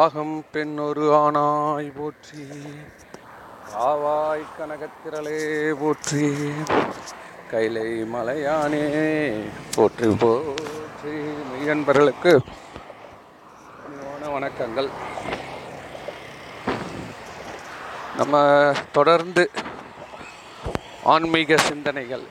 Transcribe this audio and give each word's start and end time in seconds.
பாகம் 0.00 0.44
பெண்ணொரு 0.52 1.06
ஆனாய் 1.14 1.88
போற்றி. 1.96 2.44
ஆவாய் 3.86 4.44
கனகத்திரளே 4.58 5.40
போற்றி. 5.80 6.22
கைலை 7.50 7.84
மலையானே 8.14 8.80
போற்றி 9.74 10.08
போற்றி. 10.22 11.12
மெய்யன்பர்களுக்கு 11.50 12.32
வணக்கங்கள். 14.36 14.90
நம்ம 18.20 18.44
தொடர்ந்து 18.98 19.50
ஆன்மீக 21.14 21.56
சிந்தனைகள். 21.70 22.26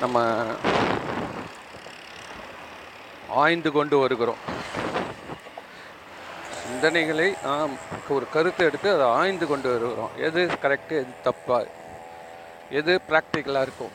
நம்ம 0.00 0.46
ஆய்ந்து 3.44 3.72
கொண்டு 3.72 3.98
வருகிறோம். 3.98 4.47
சிந்தனைகளை 6.78 7.26
நாம் 7.42 7.70
ஒரு 8.08 8.26
கருத்தை 8.32 8.66
எடுத்து 8.66 8.88
அதை 8.92 9.06
ஆய்ந்து 9.06 9.46
கொண்டு 9.46 9.68
வருகிறோம். 9.70 10.10
எது 10.26 10.40
கரெக்டு 10.62 10.94
எது 11.00 11.14
தப்பா? 11.22 11.56
எது 12.70 13.00
ப்ராக்டிக்கலாக 13.08 13.66
இருக்கும்? 13.66 13.94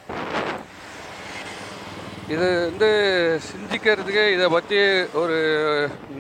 இது 2.28 2.48
வந்து 2.70 2.90
சிந்திக்கிறதுக்கு 3.50 4.24
இதை 4.34 4.48
பற்றி 4.56 4.80
ஒரு 5.22 5.38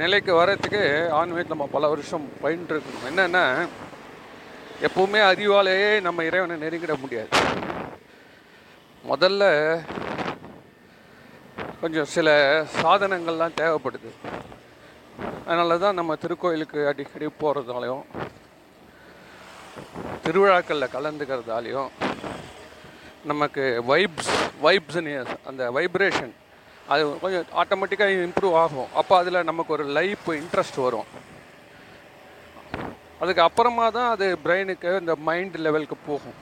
நிலைக்கு 0.02 0.34
வர்றதுக்கு 0.34 0.84
ஆன்மீகத்தில் 1.12 1.56
நம்ம 1.56 1.70
பல 1.72 1.88
வருஷம் 1.88 2.30
பயின்று 2.42 2.78
இருக்கணும். 2.78 3.10
என்னென்னா 3.12 3.44
எப்போவுமே 4.88 5.22
அறிவாலேயே 5.32 6.02
நம்ம 6.02 6.24
இறைவனை 6.24 6.58
நெருங்கிட 6.68 6.96
முடியாது. 7.00 7.30
முதல்ல 9.12 9.44
கொஞ்சம் 11.82 12.12
சில 12.16 12.30
சாதனங்கள்லாம் 12.82 13.60
தேவைப்படுது. 13.62 14.12
அதனால 15.48 15.78
தான் 15.84 15.98
நம்ம 16.00 16.16
திருக்கோயிலுக்கு 16.24 16.80
அடிக்கடி 16.92 17.28
போகிறதாலையும் 17.42 18.06
திருவிழாக்களில் 20.26 20.94
கலந்துக்கிறதாலையும் 20.96 21.90
நமக்கு 23.32 23.64
வைப்ஸ் 23.90 24.32
வைப்ஸ்னு 24.66 25.14
அந்த 25.50 25.64
வைப்ரேஷன் 25.78 26.34
அது 26.94 27.04
கொஞ்சம் 27.24 27.46
ஆட்டோமேட்டிக்காக 27.62 28.16
இம்ப்ரூவ் 28.28 28.56
ஆகும். 28.62 28.90
அப்போ 29.00 29.14
அதில் 29.22 29.48
நமக்கு 29.50 29.74
ஒரு 29.76 29.86
லைஃப் 29.98 30.26
இன்ட்ரெஸ்ட் 30.40 30.80
வரும். 30.86 31.10
அதுக்கு 33.22 33.42
அப்புறமா 33.48 33.86
தான் 33.98 34.10
அது 34.14 34.26
பிரெயினுக்கு 34.46 34.90
இந்த 35.02 35.14
மைண்ட் 35.28 35.56
லெவலுக்கு 35.66 35.98
போகும். 36.10 36.38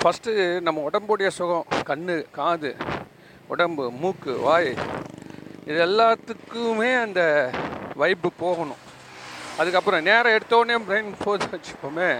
ஃபஸ்ட்டு 0.00 0.32
நம்ம 0.66 0.82
உடம்புடைய 0.88 1.28
சுகம் 1.38 1.68
கண் 1.90 2.08
காது 2.38 2.70
உடம்பு 3.52 3.84
மூக்கு 4.02 4.32
வாய் 4.46 4.72
இது 5.68 5.78
எல்லாத்துக்குமே 5.88 6.90
அந்த 7.04 7.22
வைப்பு 8.00 8.28
போகணும். 8.42 8.82
அதுக்கப்புறம் 9.60 10.06
நேரம் 10.08 10.36
எடுத்தோடனே 10.38 10.76
பிரெயின் 10.88 11.12
போது 11.24 11.44
வச்சுப்போமே 11.52 12.10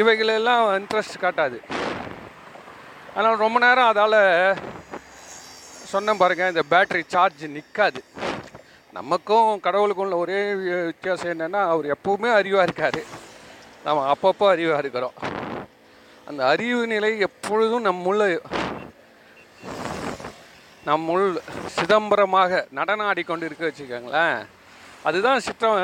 இவைகளெல்லாம் 0.00 0.64
இன்ட்ரெஸ்ட் 0.78 1.22
காட்டாது. 1.22 1.58
அதனால் 3.14 3.42
ரொம்ப 3.44 3.58
நேரம் 3.66 3.90
அதால் 3.92 4.20
சொன்ன 5.92 6.14
பாருங்க 6.14 6.52
இந்த 6.52 6.62
பேட்ரி 6.70 7.02
சார்ஜ் 7.06 7.44
நிற்காது 7.56 8.00
நமக்கும் 8.98 9.60
கடவுளுக்கும் 9.66 10.04
உள்ள 10.04 10.16
ஒரே 10.24 10.40
வித்தியாசம் 10.90 11.32
என்னென்னா 11.32 11.60
அவர் 11.72 11.86
எப்பவுமே 11.96 12.30
அறிவாக 12.38 12.66
இருக்கார். 12.68 13.02
நம்ம 13.84 14.06
அப்பப்போ 14.12 14.46
அறிவாக 14.54 14.82
இருக்கிறோம். 14.84 15.16
அந்த 16.28 16.40
அறிவு 16.46 16.82
நிலை 16.86 17.12
எப்பொழுதும் 17.28 17.86
நம்முள்ள 17.88 18.24
நம்முள் 20.88 21.24
சிதம்பரமாக 21.76 22.60
நடனம் 22.78 23.08
ஆடிக்கொண்டு 23.10 23.46
இருக்க 23.48 23.62
வச்சுக்கோங்களேன். 23.66 24.38
அதுதான் 25.08 25.44
சித்தம். 25.46 25.76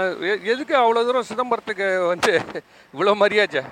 எதுக்கு 0.53 0.75
அவ்வளோ 0.83 1.03
தூரம் 1.09 1.29
சிதம்பரத்துக்கு 1.31 1.89
வந்து 2.13 2.33
இவ்வளோ 2.95 3.15
மரியாதை? 3.23 3.63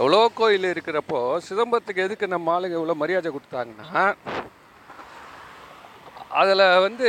எவ்வளோ 0.00 0.20
கோயில் 0.38 0.66
இருக்கிறப்போ 0.72 1.20
சிதம்பரத்துக்கு 1.48 2.04
எதுக்கு 2.06 2.26
நம்ம 2.34 2.52
ஆளுங்க 2.56 2.76
இவ்வளோ 2.80 2.96
மரியாதை 3.02 3.30
கொடுத்தாங்கன்னா 3.32 4.04
அதில் 6.40 6.64
வந்து 6.86 7.08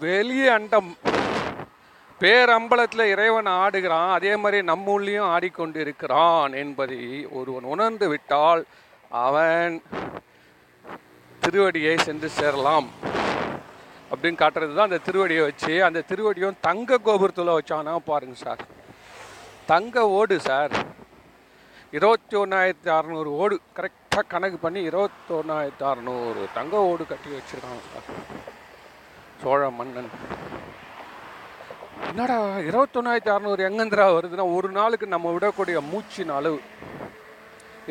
வெளி 0.00 0.40
அண்டம் 0.56 0.90
பேரம்பலத்தில் 2.20 3.10
இறைவன் 3.14 3.50
ஆடுகிறான் 3.62 4.12
அதே 4.16 4.32
மாதிரி 4.42 4.58
நம்ம 4.70 4.90
உள்ளேயும் 4.92 5.32
ஆடிக்கொண்டு 5.34 5.78
இருக்கிறான் 5.84 6.54
என்பதை 6.62 7.02
ஒருவன் 7.38 7.68
உணர்ந்து 7.74 8.06
விட்டால் 8.08 8.62
அவன் 9.24 9.76
திருவடியை 11.48 11.92
சென்று 12.06 12.28
சேரலாம் 12.38 12.88
அப்படின்னு 14.10 14.40
காட்டுறது 14.40 14.74
தான் 14.78 14.88
அந்த 14.88 15.00
திருவடியை 15.06 15.42
வச்சு 15.48 15.72
அந்த 15.86 16.00
திருவடியும் 16.10 16.58
தங்க 16.66 16.98
கோபுரத்தில் 17.06 17.56
வச்சானா 17.58 17.94
பாருங்க 18.10 18.36
சார். 18.44 18.62
தங்க 19.70 20.04
ஓடு 20.18 20.36
சார். 20.48 20.74
இருபத்தி 21.96 22.36
ஒன்றாயிரத்தி 22.36 22.90
அறநூறு 22.96 23.30
ஓடு 23.42 23.56
கரெக்டாக 23.76 24.24
கணக்கு 24.32 24.58
பண்ணி 24.64 24.80
இருபத்தி 24.90 25.32
ஒன்றாயிரத்தி 25.38 25.84
அறநூறு 25.90 26.42
தங்க 26.58 26.76
ஓடு 26.90 27.06
கட்டி 27.12 27.30
வச்சுருக்காங்க 27.36 27.82
சார். 27.92 28.08
சோழ 29.42 29.70
மன்னன். 29.78 30.10
என்னடா 32.08 32.38
இருபத்தொன்னாயிரத்தி 32.70 33.32
அறநூறு 33.36 33.62
எங்கேந்திரா 33.68 34.08
வருதுன்னா 34.16 34.46
ஒரு 34.56 34.70
நாளுக்கு 34.78 35.06
நம்ம 35.14 35.32
விடக்கூடிய 35.36 35.80
மூச்சின் 35.92 36.34
அளவு. 36.38 36.60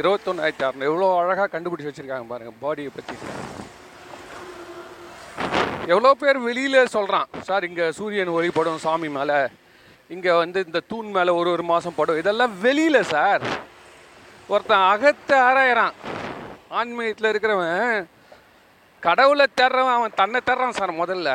இருபத்தொன்னாயிரத்தி 0.02 0.64
அறநூறு. 0.68 0.90
எவ்வளோ 0.92 1.08
அழகாக 1.20 1.50
கண்டுபிடிச்சி 1.54 1.90
வச்சுருக்காங்க 1.90 2.28
பாருங்கள் 2.32 2.60
பாடியை 2.64 2.92
பற்றி 2.98 3.16
எவ்வளோ 5.94 6.10
பேர் 6.22 6.38
வெளியில் 6.48 6.92
சொல்கிறான் 6.96 7.28
சார் 7.48 7.66
இங்கே 7.68 7.86
சூரியன் 7.98 8.32
ஒளி 8.38 8.50
படும் 8.56 8.84
சாமி 8.86 9.10
மேலே 9.18 9.38
இங்கே 10.16 10.34
வந்து 10.42 10.60
இந்த 10.68 10.80
தூண் 10.92 11.10
மேலே 11.16 11.32
ஒரு 11.40 11.50
ஒரு 11.56 11.64
மாதம் 11.72 11.96
படும். 11.98 12.20
இதெல்லாம் 12.22 12.54
வெளியில் 12.66 13.10
சார். 13.14 13.44
ஒருத்தன் 14.54 14.86
அகத்தை 14.92 15.38
ஆராயிறான். 15.48 15.96
ஆன்மீகத்தில் 16.80 17.30
இருக்கிறவன் 17.32 18.08
கடவுளை 19.04 19.46
தேடுறவன் 19.60 19.98
அவன் 19.98 20.18
தன்னை 20.22 20.40
தேடுறான் 20.50 20.78
சார் 20.80 21.00
முதல்ல. 21.02 21.30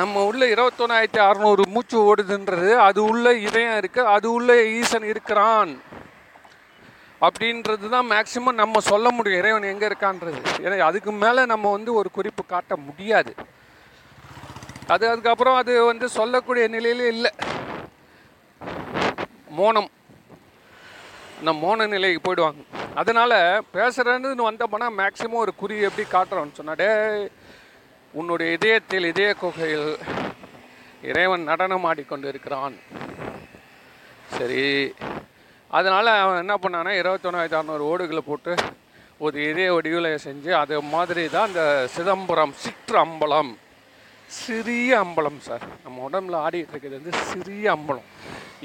நம்ம 0.00 0.24
உள்ள 0.30 0.42
இருபத்தொன்னாயிரத்தி 0.54 1.20
அறநூறு 1.28 1.62
மூச்சு 1.74 1.96
ஓடுதுன்றது 2.08 2.70
அது 2.86 3.00
உள்ள 3.10 3.26
இதயம் 3.48 3.78
இருக்குது 3.80 4.12
அது 4.14 4.26
உள்ள 4.36 4.56
ஈசன் 4.80 5.08
இருக்கிறான். 5.12 5.72
அப்படின்றது 7.26 7.86
தான் 7.88 8.10
மேக்சிமம் 8.10 8.60
நம்ம 8.62 8.80
சொல்ல 8.80 9.10
முடியும். 9.10 9.40
இறைவன் 9.40 9.70
எங்கே 9.72 9.86
இருக்கான்றது. 9.86 10.40
ஏன்னா 10.64 10.78
அதுக்கு 10.78 11.12
மேலே 11.12 11.46
நம்ம 11.52 11.70
வந்து 11.70 11.94
ஒரு 11.94 12.10
குறிப்பு 12.10 12.42
காட்ட 12.46 12.76
முடியாது. 12.76 13.32
அது 14.94 15.04
அதுக்கப்புறம் 15.08 15.56
அது 15.56 15.72
வந்து 15.84 16.08
சொல்லக்கூடிய 16.08 16.68
நிலையில 16.68 17.06
இல்லை. 17.14 17.30
மோனம். 19.58 19.90
இந்த 21.40 21.52
மோன 21.64 21.86
நிலைக்கு 21.94 22.20
போயிடுவாங்க. 22.26 22.62
அதனால 22.94 23.32
பேசுறேன்னு 23.74 24.48
வந்தப்போனா 24.50 24.86
மேக்சிமம் 25.00 25.42
ஒரு 25.44 25.54
குறி 25.54 25.74
எப்படி 25.88 26.06
காட்டுறோம்னு 26.12 26.58
சொன்னாடே 26.60 26.88
உன்னுடைய 28.14 28.52
இதயத்தில் 28.52 29.04
இதய 29.04 29.34
குகையில் 29.34 29.90
இறைவன் 31.10 31.48
நடனம் 31.50 31.84
ஆடிக்கொண்டு 31.84 32.28
இருக்கிறான் 32.28 32.76
சரி. 34.38 34.62
அதனால் 35.76 36.10
அவன் 36.22 36.42
என்ன 36.42 36.54
பண்ணான்னா 36.62 36.92
இருபத்தொன்னாயிரத்தி 37.00 37.58
அறநூறு 37.58 37.84
ஓடுகளை 37.92 38.22
போட்டு 38.28 38.52
ஒரு 39.24 39.36
இதய 39.50 39.70
வடிவில் 39.74 40.10
செஞ்சு 40.24 40.50
அது 40.62 40.74
மாதிரி 40.94 41.22
தான் 41.34 41.48
அந்த 41.48 41.62
சிதம்பரம் 41.94 42.54
சிற்று 42.64 42.96
அம்பலம். 43.04 43.50
சிறிய 44.30 44.90
அம்பலம் 45.04 45.38
சார். 45.46 45.64
நம்ம 45.84 46.02
உடம்புல 46.08 46.40
ஆடிட்டு 46.46 46.72
இருக்கிறது 46.74 46.98
வந்து 46.98 47.12
சிறிய 47.30 47.66
அம்பலம். 47.76 48.08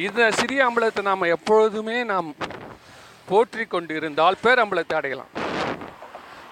இந்த 0.05 0.31
சிறிய 0.39 0.61
அம்பலத்தை 0.67 1.01
நாம் 1.09 1.31
எப்பொழுதுமே 1.35 1.97
நாம் 2.13 2.29
போற்றி 3.29 3.65
கொண்டு 3.65 3.94
இருந்தால் 3.99 4.41
பேரம்பலத்தை 4.45 4.95
அடையலாம். 4.99 5.31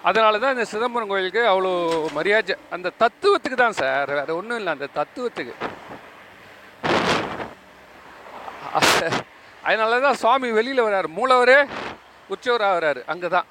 அதனால 0.09 0.39
தான் 0.44 0.56
இந்த 0.56 0.65
சிதம்பரம் 0.74 1.12
கோயிலுக்கு 1.12 1.42
அவ்வளோ 1.51 1.74
மரியாதை. 2.18 2.56
அந்த 2.75 2.94
தத்துவத்துக்கு 3.04 3.59
தான் 3.63 3.80
சார். 3.81 4.13
வேறு 4.19 4.39
ஒன்றும் 4.39 4.59
இல்லை. 4.62 4.74
அந்த 4.77 4.89
தத்துவத்துக்கு. 5.00 5.56
அதனால 9.68 10.00
தான் 10.06 10.19
சுவாமி 10.22 10.50
வெளியில் 10.58 10.86
வர்றார் 10.86 11.08
மூலவரே 11.19 11.60
உச்சவராக 12.34 12.75
வர்றாரு 12.78 13.02
அங்கே 13.12 13.30
தான் 13.36 13.48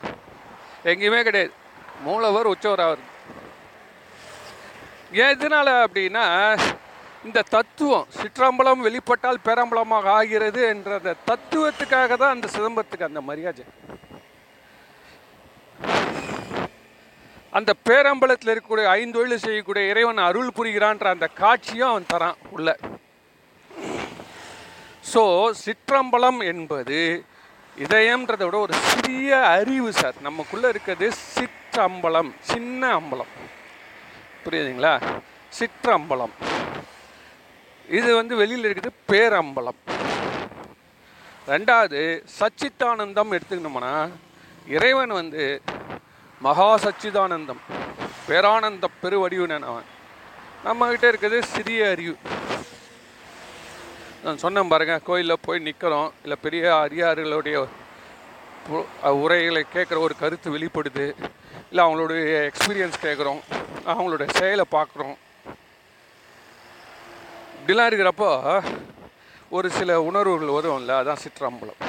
எங்கேயுமே 0.91 1.21
கிடையாது. 1.29 1.53
மூலவர் 2.07 2.53
உச்சவராகாரு 2.53 3.03
ஏன் 5.23 5.35
இதனால் 5.37 5.73
அப்படின்னா 5.85 6.25
இந்த 7.29 7.41
தத்துவம் 7.55 8.07
சிற்றம்பலம் 8.19 8.85
வெளிப்பட்டால் 8.87 9.45
பேரம்பலமாக 9.47 10.07
ஆகிறது 10.19 10.61
என்ற 10.75 10.91
அந்த 11.01 11.13
தத்துவத்துக்காக 11.31 12.17
தான் 12.23 12.35
அந்த 12.37 12.49
சிதம்பரத்துக்கு 12.55 13.09
அந்த 13.09 13.23
மரியாதை. 13.31 13.65
அந்த 17.59 17.71
பேரம்பலத்தில் 17.89 18.53
இருக்கக்கூடிய 18.53 18.89
ஐந்தொழில் 19.01 19.45
செய்யக்கூடிய 19.45 19.85
இறைவன் 19.93 20.27
அருள் 20.29 20.57
புரிகிறான்ற 20.59 21.07
அந்த 21.17 21.29
காட்சியும் 21.43 21.91
அவன் 21.93 22.11
தரான் 22.15 22.41
உள்ள. 22.57 22.69
ஸோ 25.13 25.23
சிற்றம்பலம் 25.65 26.41
என்பது 26.53 26.99
இதயம்ன்றதை 27.85 28.45
விட 28.45 28.59
ஒரு 28.59 28.75
சிறிய 28.91 29.39
அறிவு 29.47 29.93
சார். 29.93 30.15
நமக்குள்ளே 30.27 30.69
இருக்கிறது 30.69 31.07
சிற்றம்பலம் 31.35 32.31
சின்ன 32.41 32.99
அம்பலம். 32.99 33.33
புரியுதுங்களா? 34.45 34.95
சிற்றம்பலம். 35.59 36.35
இது 37.89 38.15
வந்து 38.15 38.37
வெளியில் 38.37 38.65
இருக்குது 38.65 38.99
பேரம்பலம். 39.13 39.81
ரெண்டாவது 41.47 42.01
சச்சித்தானந்தம் 42.39 43.33
எடுத்துக்கணும்னா 43.37 43.95
இறைவன் 44.77 45.13
வந்து 45.21 45.45
மகா 46.41 46.69
சச்சிதானந்தம் 46.85 47.63
பேரானந்த 48.29 48.87
பெருவடிவுனன் 49.03 49.67
அவன். 49.71 49.89
நம்மக்கிட்ட 50.67 51.09
இருக்கிறது 51.09 51.43
சிறிய 51.55 51.91
அறிவு. 51.91 52.17
நான் 54.25 54.41
சொன்னேன் 54.43 54.71
பாருங்கள் 54.71 55.05
கோயிலில் 55.07 55.43
போய் 55.45 55.63
நிற்கிறோம் 55.67 56.09
இல்லை 56.23 56.37
பெரிய 56.43 56.65
அரியார்களுடைய 56.85 57.59
உரைகளை 59.23 59.63
கேட்குற 59.75 59.99
ஒரு 60.07 60.15
கருத்து 60.23 60.49
வெளிப்படுது. 60.57 61.07
இல்லை 61.71 61.83
அவங்களுடைய 61.85 62.51
எக்ஸ்பீரியன்ஸ் 62.51 62.99
கேட்குறோம். 63.05 63.41
அவங்களுடைய 63.93 64.29
செயலை 64.39 64.65
பார்க்குறோம். 64.77 65.17
இப்படிலாம் 67.59 67.91
இருக்கிறப்போ 67.91 68.31
ஒரு 69.57 69.71
சில 69.79 69.97
உணர்வுகள் 70.09 70.55
வரும்ல 70.57 70.99
அதான் 71.01 71.23
சிற்றம்பலம். 71.25 71.81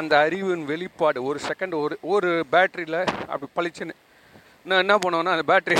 அந்த 0.00 0.12
அறிவின் 0.18 0.64
வெளிப்பாடு 0.72 1.18
ஒரு 1.28 1.40
செகண்ட் 1.48 1.74
ஒரு 1.82 1.98
ஒரு 2.14 2.30
பேட்டரியில் 2.52 3.00
அப்படி 3.32 3.50
பளிச்சுன்னு 3.56 4.00
நான் 4.68 4.82
என்ன 4.84 4.96
பண்ணுவேன்னா 5.04 5.36
அந்த 5.36 5.46
பேட்டரி 5.52 5.78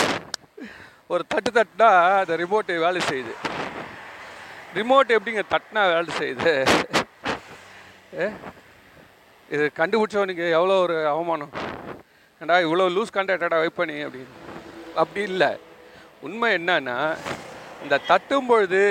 ஒரு 1.07 1.25
தட்டு 1.33 1.51
தட்டினா 1.59 1.91
அந்த 2.21 2.37
ரிமோட்டு 2.43 2.79
வேலை 2.87 3.01
செய்யுது. 3.11 3.35
ரிமோட் 4.79 5.15
எப்படிங்க 5.17 5.43
தட்டினா 5.53 5.83
வேலை 5.93 6.11
செய்யுது? 6.21 6.53
ஏ? 8.21 8.27
இது 9.55 9.65
கண்டுபிடிச்சவனுக்கு 9.79 10.45
எவ்வளோ 10.59 10.77
ஒரு 10.85 10.97
அவமானம்? 11.13 11.53
ஏண்டா 12.41 12.57
இவ்வளோ 12.67 12.87
லூஸ் 12.97 13.15
கான்டாக்டடா 13.17 13.59
வைப் 13.63 13.81
பண்ணி 13.81 13.97
அப்படின்னு. 14.07 14.33
அப்படி 15.03 15.23
இல்லை. 15.31 15.51
உண்மை 16.27 16.49
என்னன்னா 16.59 16.99
இந்த 17.85 17.97
தட்டும் 18.11 18.49
பொழுது 18.51 18.83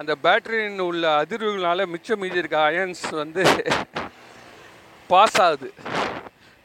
அந்த 0.00 0.12
பேட்டரியின் 0.24 0.82
உள்ள 0.88 1.04
அதிர்வுகளால் 1.22 1.90
மிச்சம் 1.94 2.20
மீதி 2.22 2.42
இருக்க 2.42 2.58
அயன்ஸ் 2.68 3.06
வந்து 3.22 3.42
பாஸ் 5.10 5.40
ஆகுது. 5.46 5.68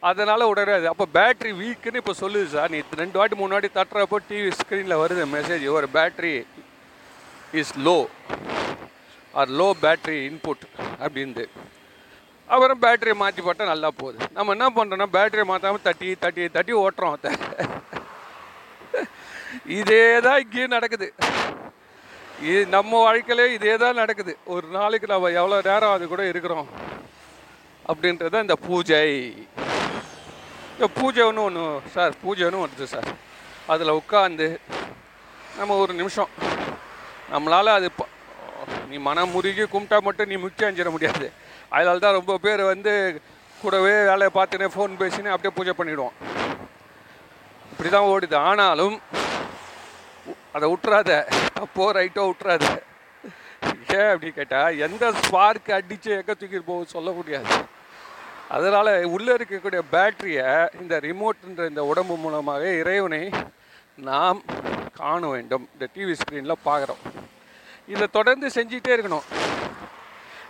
அதனால் 0.09 0.49
உடனே 0.51 0.73
அப்போ 0.93 1.05
பேட்ரி 1.17 1.51
வீக்குன்னு 1.61 2.01
இப்போ 2.01 2.13
சொல்லுது 2.23 2.47
சார் 2.55 2.71
நீ 2.73 2.79
ரெண்டு 3.01 3.17
வாட்டி 3.19 3.35
மூணு 3.39 3.55
வாட்டி 3.55 3.71
தட்டுறப்போ 3.77 4.17
டிவி 4.29 4.51
ஸ்க்ரீனில் 4.59 5.01
வருது 5.03 5.23
மெசேஜ் 5.35 5.65
ஒரு 5.77 5.89
battery 5.97 6.33
is 7.61 7.75
low 7.87 7.97
or 9.39 9.51
low 9.59 9.67
battery 9.83 10.19
input 10.29 10.65
அப்படின்து 11.03 11.45
அப்புறம் 12.53 12.81
பேட்டரியை 12.83 13.15
மாற்றி 13.21 13.41
போட்டால் 13.45 13.71
நல்லா 13.71 13.89
போகுது. 13.99 14.17
நம்ம 14.37 14.53
என்ன 14.55 14.65
பண்ணுறோன்னா 14.75 15.07
பேட்டரியை 15.15 15.45
மாற்றாமல் 15.51 15.85
தட்டி 15.87 16.09
தட்டி 16.23 16.43
தட்டி 16.57 16.73
ஓட்டுறோம் 16.81 17.15
அதை. 17.17 17.31
இதே 19.79 20.05
தான் 20.25 20.41
இங்கேயும் 20.43 20.75
நடக்குது. 20.75 21.07
இது 22.49 22.61
நம்ம 22.75 23.01
வாழ்க்கையிலே 23.05 23.45
இதே 23.57 23.73
தான் 23.83 23.99
நடக்குது. 24.01 24.33
ஒரு 24.53 24.67
நாளைக்கு 24.77 25.07
நம்ம 25.13 25.31
எவ்வளோ 25.39 25.59
நேரம் 25.69 25.95
அது 25.95 26.05
கூட 26.13 26.23
இருக்கிறோம் 26.31 26.67
அப்படின்றது 27.91 28.45
இந்த 28.45 28.57
பூஜை. 28.67 29.03
இந்த 30.75 30.87
பூஜைன்னு 30.99 31.45
ஒன்று 31.47 31.65
சார் 31.95 32.13
பூஜைன்னு 32.23 32.63
வருது 32.63 32.87
சார். 32.93 33.09
அதில் 33.73 33.97
உட்காந்து 34.01 34.47
நம்ம 35.59 35.75
ஒரு 35.83 35.93
நிமிஷம் 36.01 36.31
நம்மளால் 37.31 37.69
அது 37.69 37.91
ப- 37.91 38.11
நீ 38.89 38.97
மனம் 38.97 39.29
முருகி 39.29 39.63
கும்பிட்டா 39.63 40.01
மட்டும் 40.01 40.27
நீ 40.27 40.35
முக்கியம் 40.35 40.69
அஞ்சிட 40.71 40.89
முடியாது. 40.89 41.27
அதனால 41.69 41.99
தான் 41.99 42.13
ரொம்ப 42.13 42.37
பேர் 42.37 42.63
வந்து 42.63 42.93
கூடவே 43.61 43.93
வேலையை 44.03 44.31
பார்த்துனே 44.33 44.67
ஃபோன் 44.75 44.99
பேசினே 44.99 45.29
அப்படியே 45.29 45.53
பூஜை 45.55 45.73
பண்ணிவிடுவோம் 45.77 46.15
இப்படி 47.71 47.89
தான் 47.89 48.03
ஓடுது. 48.03 48.35
ஆனாலும் 48.47 48.95
அதை 50.51 50.71
விட்டுறாத 50.71 51.11
அப்போ 51.59 51.91
ரைட்டோ 51.93 52.23
விட்டுறாத 52.25 52.65
ஏன் 53.95 54.11
அப்படி 54.11 54.31
கேட்டால் 54.31 54.77
எந்த 54.77 55.13
ஸ்பார்க் 55.13 55.71
அடித்து 55.71 56.11
எக்க 56.17 56.31
தூக்கிட்டு 56.33 56.65
போக 56.65 56.83
சொல்ல 56.85 57.11
முடியாது. 57.11 57.49
அதனால் 58.49 59.05
உள்ளே 59.05 59.35
இருக்கக்கூடிய 59.35 59.81
பேட்டரியை 59.91 60.47
இந்த 60.81 60.99
ரிமோட்ன்ற 60.99 61.69
இந்த 61.69 61.83
உடம்பு 61.83 62.15
மூலமாக 62.17 62.73
இறைவனை 62.73 63.23
நாம் 63.97 64.39
காண 64.99 65.21
வேண்டும். 65.33 65.65
இந்த 65.73 65.85
டிவி 65.95 66.13
ஸ்க்ரீனில் 66.21 66.63
பார்க்குறோம் 66.67 67.01
இதை 67.93 68.05
தொடர்ந்து 68.17 68.47
செஞ்சிகிட்டே 68.57 68.93
இருக்கணும். 68.95 69.25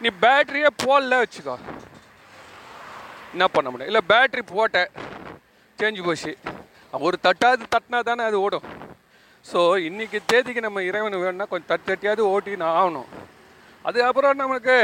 நீ 0.02 0.10
பேட்டரியே 0.24 0.70
போடல 0.84 1.20
வச்சுக்கோ. 1.24 1.56
என்ன 3.34 3.46
பண்ண 3.56 3.68
முடியும்? 3.70 3.92
இல்லை 3.92 4.02
பேட்டரி 4.12 4.44
போட்ட 4.54 4.80
சேஞ்சு 5.80 6.04
போச்சு. 6.08 6.34
ஒரு 7.06 7.18
தட்டாவது 7.28 7.64
தட்டினா 7.74 8.00
தானே 8.10 8.24
அது 8.30 8.38
ஓடும். 8.46 8.68
ஸோ 9.50 9.60
இன்றைக்கி 9.88 10.20
தேதிக்கு 10.32 10.62
நம்ம 10.68 10.84
இறைவன் 10.90 11.18
வேணும்னா 11.24 11.48
கொஞ்சம் 11.50 11.72
தட்டு 11.72 11.88
தட்டியாவது 11.90 12.24
ஓட்டின்னு 12.34 12.68
ஆகணும். 12.78 13.10
அதுக்கப்புறம் 13.88 14.42
நமக்கு 14.44 14.76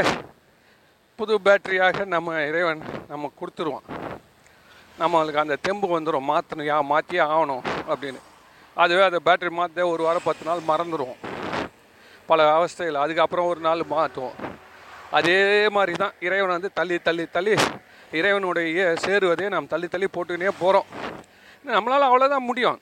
புது 1.18 1.34
பேட்டரியாக 1.46 2.04
நம்ம 2.14 2.36
இறைவன் 2.50 2.82
நம்ம 3.12 3.30
கொடுத்துருவான். 3.40 3.88
நம்மளுக்கு 5.00 5.42
அந்த 5.44 5.56
தெம்பு 5.66 5.88
வந்துடும் 5.96 6.28
மாற்றணும் 6.32 6.68
யா 6.70 6.78
மாற்றியே 6.92 7.22
ஆகணும் 7.32 7.64
அப்படின்னு. 7.92 8.20
அதுவே 8.76 9.02
அதை 9.08 9.18
பேட்டரி 9.26 9.50
மாற்ற 9.58 9.86
ஒரு 9.92 10.02
வாரம் 10.06 10.26
பத்து 10.28 10.44
நாள் 10.48 10.68
மறந்துடும் 10.70 11.16
பல 12.30 12.42
அவஸ்தைகள். 12.56 13.02
அதுக்கப்புறம் 13.04 13.48
ஒரு 13.52 13.60
நாள் 13.66 13.90
மாற்றுவோம் 13.94 14.36
அதே 15.18 15.38
மாதிரி 15.76 15.94
தான் 16.02 16.14
இறைவன் 16.26 16.54
வந்து 16.56 16.70
தள்ளி 16.78 16.96
தள்ளி 17.08 17.24
தள்ளி 17.36 17.54
இறைவனுடைய 18.18 18.84
சேருவதே 19.04 19.46
நாம் 19.54 19.70
தள்ளி 19.72 19.86
தள்ளி 19.94 20.08
போட்டுக்கினே 20.14 20.52
போகிறோம் 20.62 20.88
நம்மளால் 21.76 22.08
அவ்வளோதான் 22.08 22.48
முடியும். 22.50 22.78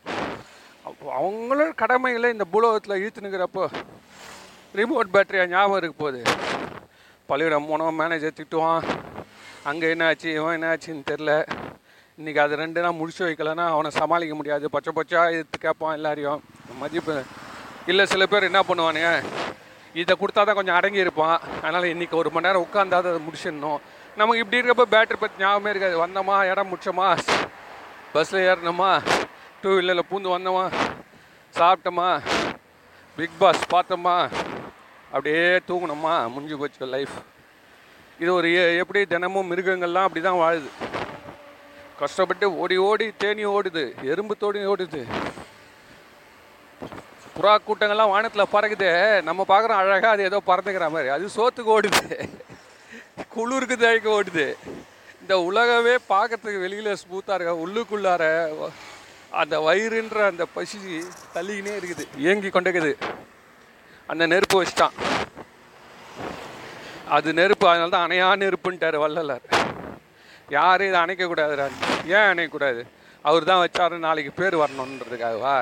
அவங்களும் 0.85 1.17
அவங்களோட 1.21 1.71
கடமைகளை 1.83 2.29
இந்த 2.35 2.45
பூலோகத்தில் 2.53 3.01
இழுத்துனுங்கிறப்போ 3.01 3.65
ரிமோட் 4.79 5.13
பேட்டரியாக 5.15 5.53
ஞாபகம் 5.55 5.79
இருக்கு 5.81 6.03
போகுது 6.03 6.21
பள்ளியிடம் 7.29 7.69
போனோம் 7.71 7.99
மேனேஜர் 8.01 8.39
திட்டுவான். 8.39 8.87
அங்கே 9.71 9.91
என்ன 9.95 10.05
ஆச்சு 10.11 10.29
இவன் 10.39 10.57
என்ன 10.57 10.69
ஆச்சுன்னு 10.73 11.09
தெரில 11.11 11.33
இன்றைக்கி 12.21 12.41
அது 12.43 12.55
ரெண்டு 12.61 12.81
நாள் 12.85 12.97
முடிச்சு 12.97 13.23
வைக்கலன்னா 13.27 13.65
அவனை 13.75 13.91
சமாளிக்க 13.99 14.35
முடியாது. 14.39 14.65
பச்சை 14.73 14.91
பச்சா 14.97 15.21
எடுத்து 15.37 15.59
கேட்பான் 15.63 15.95
எல்லாரையும். 15.99 16.41
மதிப்பு. 16.81 17.15
இல்லை 17.91 18.05
சில 18.11 18.25
பேர் 18.33 18.47
என்ன 18.49 18.61
பண்ணுவானுங்க? 18.71 19.11
இதை 20.01 20.15
கொடுத்தா 20.23 20.43
தான் 20.49 20.59
கொஞ்சம் 20.59 20.77
அடங்கி 20.79 21.01
இருப்பான். 21.05 21.39
அதனால் 21.63 21.87
இன்றைக்கி 21.93 22.17
ஒரு 22.23 22.31
மணி 22.35 22.47
நேரம் 22.47 22.65
உட்காந்தா 22.67 22.99
அதை 23.03 23.13
முடிச்சிடணும். 23.29 23.81
நமக்கு 24.21 24.43
இப்படி 24.43 24.61
இருக்கப்போ 24.61 24.87
பேட்டரி 24.97 25.21
பற்றி 25.23 25.45
ஞாபகமே 25.45 25.73
இருக்காது. 25.75 25.97
வந்தோமா? 26.05 26.37
இடம் 26.51 26.71
முடிச்சோமா 26.73 27.09
பஸ்ஸில் 28.13 28.45
ஏறினோமா 28.51 28.91
டூ 29.63 29.73
வீலரில் 29.79 30.09
பூந்து 30.11 30.35
வந்தோமா? 30.37 30.67
சாப்பிட்டோமா? 31.55 32.11
பிக் 33.17 33.41
பாஸ் 33.43 33.67
பார்த்தோமா? 33.75 34.17
அப்படியே 35.15 35.45
தூங்கினோமா? 35.71 36.15
முடிஞ்சு 36.37 36.61
போச்சு 36.63 36.93
லைஃப் 36.97 37.19
இது 38.23 38.31
ஒரு 38.39 38.49
எப்படி 38.85 39.03
தினமும் 39.15 39.51
மிருகங்கள்லாம் 39.53 40.09
அப்படி 40.09 40.23
தான் 40.31 40.43
வாழுது. 40.45 40.71
கஷ்டப்பட்டு 42.01 42.47
ஓடி 42.63 42.77
ஓடி 42.89 43.07
தேனி 43.23 43.45
ஓடுது 43.47 43.83
எறும்பு 44.11 44.35
தோடி 44.43 44.61
ஓடுது. 44.73 45.01
புறா 47.37 47.53
கூட்டங்கள்லாம் 47.67 48.13
வானத்தில் 48.15 48.53
பறக்குது. 48.53 48.89
நம்ம 49.29 49.45
பார்க்குறோம் 49.49 49.81
அழகாக 49.83 50.09
அது 50.15 50.23
ஏதோ 50.29 50.39
பறந்துக்கிற 50.47 50.87
மாதிரி. 50.95 51.09
அது 51.17 51.27
சோத்துக்கு 51.37 51.71
ஓடுது. 51.77 52.29
குளிருக்கு 53.35 53.77
தழைக்க 53.77 54.09
ஓடுது. 54.19 54.47
இந்த 55.21 55.35
உலகமே 55.49 55.95
பார்க்கறதுக்கு 56.13 56.65
வெளியில் 56.65 56.99
ஸ்மூத்தாக 57.03 57.37
இருக்க? 57.39 57.55
உள்ளுக்குள்ளார 57.65 58.23
அந்த 59.41 59.55
வயிறுன்ற 59.67 60.19
அந்த 60.31 60.45
பசி 60.55 60.79
தள்ளிக்கினே 61.35 61.75
இருக்குது. 61.81 62.07
இயங்கி 62.25 62.49
கொண்டிருக்குது. 62.49 62.93
அந்த 64.07 64.27
நெருப்பு 64.33 64.63
வச்சுட்டான். 64.63 64.97
அது 67.17 67.29
நெருப்பு 67.41 67.69
அதனால 67.69 67.95
தான் 67.97 68.09
அணையா 68.09 68.31
நெருப்புன்ட்டார் 68.45 68.99
வள்ளலார். 69.05 69.47
யாரும் 70.57 70.89
இதை 70.91 70.99
அணைக்கக்கூடாதுடா 71.05 71.67
ஏன் 72.15 72.29
அணைக்கக்கூடாது? 72.31 72.81
அவர் 73.29 73.49
தான் 73.51 73.63
வச்சாரு 73.65 73.97
நாளைக்கு 74.07 74.33
பேர் 74.41 74.63
வரணுன்றதுக்காகவா? 74.63 75.57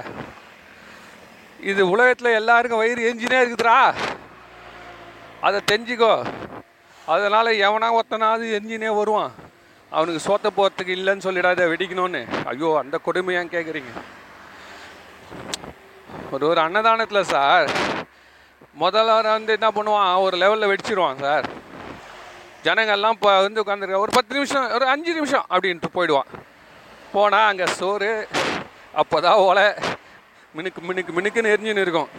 இது 1.70 1.82
உலகத்தில் 1.94 2.38
எல்லாருக்கும் 2.40 2.82
வயிறு 2.82 3.08
எஞ்சினே 3.10 3.38
இருக்குதுரா 3.42 3.78
அதை 5.46 5.58
தெரிஞ்சுக்கோ. 5.70 6.14
அதனால் 7.14 7.58
எவனா 7.66 7.88
ஒருத்தனாவது 7.98 8.46
எஞ்சினே 8.58 8.90
வருவான். 9.00 9.32
அவனுக்கு 9.92 10.20
சோத்த 10.28 10.48
போகிறதுக்கு 10.56 10.96
இல்லைன்னு 10.98 11.26
சொல்லிடாத 11.26 11.66
வெடிக்கணும்னு. 11.72 12.22
ஐயோ 12.50 12.70
அந்த 12.82 12.96
கொடுமையான் 13.06 13.54
கேட்குறீங்க 13.54 13.92
ஒரு 16.34 16.44
ஒரு 16.50 16.60
அன்னதானத்தில் 16.64 17.30
சார் 17.34 17.68
முதல்ல 18.82 19.14
வந்து 19.36 19.54
என்ன 19.58 19.68
பண்ணுவான் 19.76 20.10
ஒரு 20.24 20.36
லெவலில் 20.42 20.70
வெடிச்சிருவான் 20.72 21.22
சார். 21.26 21.46
ஜனங்கள்லாம் 22.66 23.16
இப்போ 23.16 23.30
வந்து 23.46 23.62
உட்காந்துருக்க 23.62 24.04
ஒரு 24.06 24.14
பத்து 24.16 24.32
நிமிஷம் 24.36 24.66
ஒரு 24.76 24.86
அஞ்சு 24.92 25.12
நிமிஷம் 25.18 25.46
அப்படின்ட்டு 25.52 25.90
போயிடுவான். 25.96 26.30
போனால் 27.12 27.48
அங்கே 27.50 27.66
சோறு 27.78 28.10
அப்போ 29.00 29.16
தான் 29.26 29.40
ஒலை 29.48 29.66
மினுக்கு 30.56 30.80
மினுக்கு 30.88 31.12
மினுக்குன்னு 31.18 31.52
எரிஞ்சுன்னு 31.54 31.84
இருக்கும். 31.86 32.10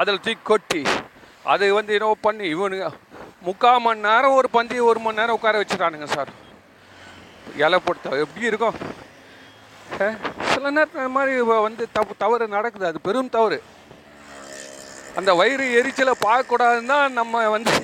அதில் 0.00 0.22
தூக்கி 0.26 0.44
கொட்டி 0.50 0.82
அதை 1.52 1.66
வந்து 1.78 1.94
என்னவோ 1.96 2.14
பண்ணி 2.26 2.44
இவனுங்க 2.54 2.86
முக்கால் 3.46 3.82
மணி 3.86 4.04
நேரம் 4.08 4.36
ஒரு 4.38 4.48
பந்தி 4.56 4.76
ஒரு 4.90 5.00
மணி 5.04 5.20
நேரம் 5.20 5.36
உட்கார 5.38 5.58
வச்சுட்டானுங்க 5.60 6.08
சார். 6.16 6.30
இலை 7.64 7.78
போட்டு 7.86 8.20
எப்படி 8.24 8.50
இருக்கும்? 8.50 8.76
சில 10.52 10.70
நேரத்தில் 10.76 11.02
இந்த 11.02 11.12
மாதிரி 11.16 11.34
வந்து 11.68 11.84
தப்பு 11.96 12.14
தவறு 12.22 12.54
நடக்குது 12.56 12.86
அது 12.90 13.06
பெரும் 13.08 13.34
தவறு. 13.36 13.58
அந்த 15.18 15.30
வயிறு 15.40 15.66
எரிச்சலை 15.78 16.14
பார்க்கக்கூடாதுன்னு 16.26 16.92
தான் 16.94 17.16
நம்ம 17.20 17.42
வந்து 17.56 17.76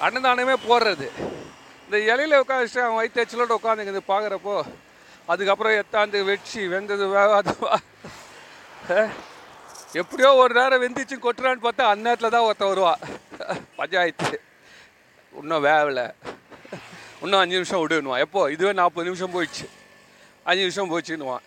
அன்னதானமே 0.00 0.56
போடுறது. 0.68 1.08
இந்த 1.84 2.14
இலையில 2.14 2.40
உட்காந்துட்டு 2.40 2.78
அவன் 2.78 2.94
வயிற்று 2.94 3.24
எச்சலோட 3.24 3.56
பார்க்குறப்போ 4.08 4.62
அதுக்கப்புறம் 5.26 5.84
எத்தாந்து 5.84 6.24
வெட்சி 6.24 6.60
வெந்தது 6.68 7.06
வேகாதுவா? 7.16 7.74
எப்படியோ 9.92 10.34
ஒரு 10.34 10.54
நேரம் 10.54 10.82
வெந்திச்சு 10.82 11.16
கொட்டுறான்னு 11.22 11.64
பார்த்தா 11.66 11.84
அந்த 11.92 11.94
நேரத்தில் 11.94 12.30
தான் 12.30 12.40
ஒருத்தன் 12.40 12.68
வருவா. 12.68 12.94
பஞ்சாயத்து. 13.76 14.40
இன்னும் 15.40 15.64
வேவலை 15.64 16.14
இன்னும் 17.20 17.40
அஞ்சு 17.40 17.54
நிமிஷம் 17.54 17.88
விடுன்னுவான். 17.88 18.18
எப்போ? 18.18 18.50
இதுவே 18.50 18.72
நாற்பது 18.72 19.10
நிமிஷம் 19.10 19.34
போயிடுச்சு. 19.34 19.66
அஞ்சு 20.44 20.60
நிமிஷம் 20.60 20.90
போச்சுன்னுவான். 20.90 21.44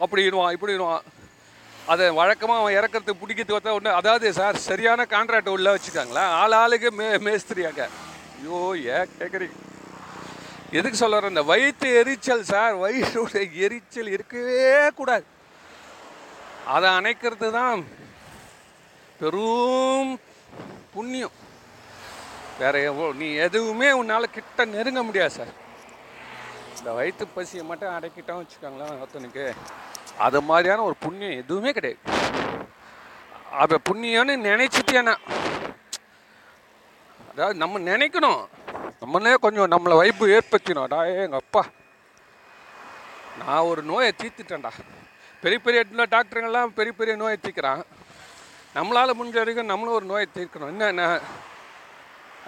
அப்படின்னுவான் 0.00 0.56
இப்படின்னுவான் 0.56 1.00
அதை 1.92 2.06
வழக்கமாக 2.18 2.60
அவன் 2.60 2.76
இறக்கிறதுக்கு 2.78 3.22
பிடிக்கிறது 3.22 3.52
பார்த்தா 3.54 3.76
ஒன்று 3.78 3.98
அதாவது 4.00 4.26
சார் 4.38 4.64
சரியான 4.68 5.06
கான்ட்ராக்ட் 5.14 5.54
உள்ளே 5.54 5.70
வச்சுக்காங்களா 5.74 6.24
ஆள் 6.40 6.54
ஆளுக்கு 6.60 6.90
மே 6.98 7.08
மேஸ்திரியாங்க. 7.26 7.84
ஐயோ 8.36 8.58
ஏன் 8.96 9.14
கேட்குறீங்க 9.20 9.56
எதுக்கு 10.78 11.00
சொல்ல 11.02 11.32
இந்த 11.32 11.42
வயிற்று 11.52 11.88
எரிச்சல் 12.00 12.44
சார் 12.52 12.74
வயிற்றோட 12.82 13.40
எரிச்சல் 13.66 14.12
இருக்கவே 14.16 14.60
கூடாது. 14.98 15.26
அதை 16.74 16.88
அணைக்கிறது 16.98 17.48
தான் 17.58 17.80
பெரும் 19.20 20.12
புண்ணியம். 20.94 21.36
வேற 22.60 22.74
எவ்வளோ 22.90 23.10
நீ 23.22 23.28
எதுவுமே 23.46 23.90
உன்னால் 24.00 24.34
கிட்ட 24.36 24.64
நெருங்க 24.76 25.02
முடியாது 25.08 25.34
சார். 25.38 25.52
இந்த 26.80 26.92
வயிற்று 26.98 27.26
பசியை 27.26 27.64
மட்டும் 27.66 27.94
அடக்கிட்டோம் 27.96 28.40
வச்சுக்கோங்களேன் 28.40 29.00
ஒருத்தனுக்கு. 29.02 29.44
அது 30.26 30.38
மாதிரியான 30.42 30.82
ஒரு 30.82 30.96
புண்ணியம் 31.04 31.40
எதுவுமே 31.42 31.70
கிடையாது. 31.76 32.00
அதை 33.62 33.76
புண்ணியம்னு 33.88 34.34
நினைச்சிட்டேனா 34.48 35.14
அதாவது 37.30 37.58
நம்ம 37.62 37.78
நினைக்கணும். 37.90 38.40
நம்மளே 39.00 39.34
கொஞ்சம் 39.44 39.70
நம்மளை 39.74 39.96
வைப்பு 39.96 40.26
ஏற்படுத்தினோம் 40.36 40.88
டா 40.92 41.00
எங்கள் 41.04 41.42
அப்பா. 41.42 41.62
நான் 43.40 43.66
ஒரு 43.70 43.82
நோயை 43.90 44.12
தீர்த்துட்டேன்டா. 44.22 44.70
பெரிய 45.42 45.58
பெரிய 45.66 46.06
டாக்டருங்கெல்லாம் 46.14 46.72
பெரிய 46.78 46.92
பெரிய 47.00 47.16
நோயை 47.16 47.36
தீர்க்குறான் 47.42 47.82
நம்மளால் 48.74 49.18
முடிஞ்ச 49.20 49.38
வரைக்கும் 49.42 49.70
நம்மளும் 49.72 49.98
ஒரு 49.98 50.06
நோயை 50.12 50.26
தீர்க்கணும். 50.34 50.72
என்னென்ன 50.74 51.20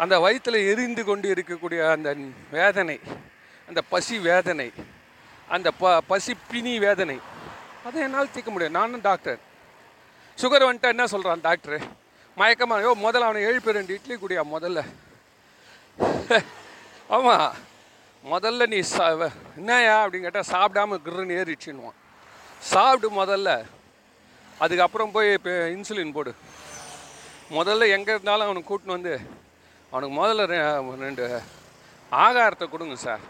அந்த 0.03 0.15
வயிற்றில் 0.25 0.67
எரிந்து 0.73 1.05
கொண்டு 1.05 1.35
இருக்கக்கூடிய 1.35 1.91
அந்த 1.91 2.17
வேதனை 2.51 2.97
அந்த 3.69 3.81
பசி 3.93 4.17
வேதனை 4.29 4.69
அந்த 5.49 5.69
ப 5.81 5.93
பசி 6.11 6.33
பிணி 6.51 6.75
வேதனை 6.85 7.17
அதை 7.87 7.99
என்னால் 8.07 8.33
தீர்க்க 8.35 8.51
முடியும் 8.55 8.79
நானும் 8.79 9.07
டாக்டர் 9.09 9.41
சுகர் 10.39 10.67
வந்துட்டா 10.69 10.93
என்ன 10.95 11.07
சொல்கிறான் 11.15 11.45
டாக்டரு 11.49 11.79
மயக்கமாக 12.37 12.85
யோ 12.85 12.91
முதல்ல 13.07 13.29
அவனை 13.29 13.43
எழுப்பி 13.49 13.77
ரெண்டு 13.79 13.97
இட்லி 13.99 14.15
குடியா 14.21 14.43
முதல்ல? 14.55 14.81
ஆமாம் 17.17 17.51
முதல்ல 18.25 18.67
நீ 18.73 18.79
சா 18.93 19.07
என்னயா 19.61 19.95
அப்படின்னு 20.03 20.27
கேட்டால் 20.27 20.51
சாப்பிடாம 20.53 20.99
கிருன்னு 21.07 21.37
ஏறிடுச்சுன்னுவான். 21.41 21.99
சாப்பிடு 22.73 23.09
முதல்ல 23.21 23.51
அதுக்கப்புறம் 24.65 25.13
போய் 25.15 25.31
இப்போ 25.39 25.53
இன்சுலின் 25.75 26.15
போடு. 26.17 26.33
முதல்ல 27.59 27.89
எங்கே 27.97 28.15
இருந்தாலும் 28.17 28.47
அவனுக்கு 28.49 28.71
கூட்டின்னு 28.71 28.97
வந்து 28.99 29.15
அவனுக்கு 29.93 30.15
முதல்ல 30.21 30.47
ரெண்டு 31.07 31.25
ஆகாரத்தை 32.13 32.67
கொடுங்க 32.69 32.97
சார். 33.07 33.25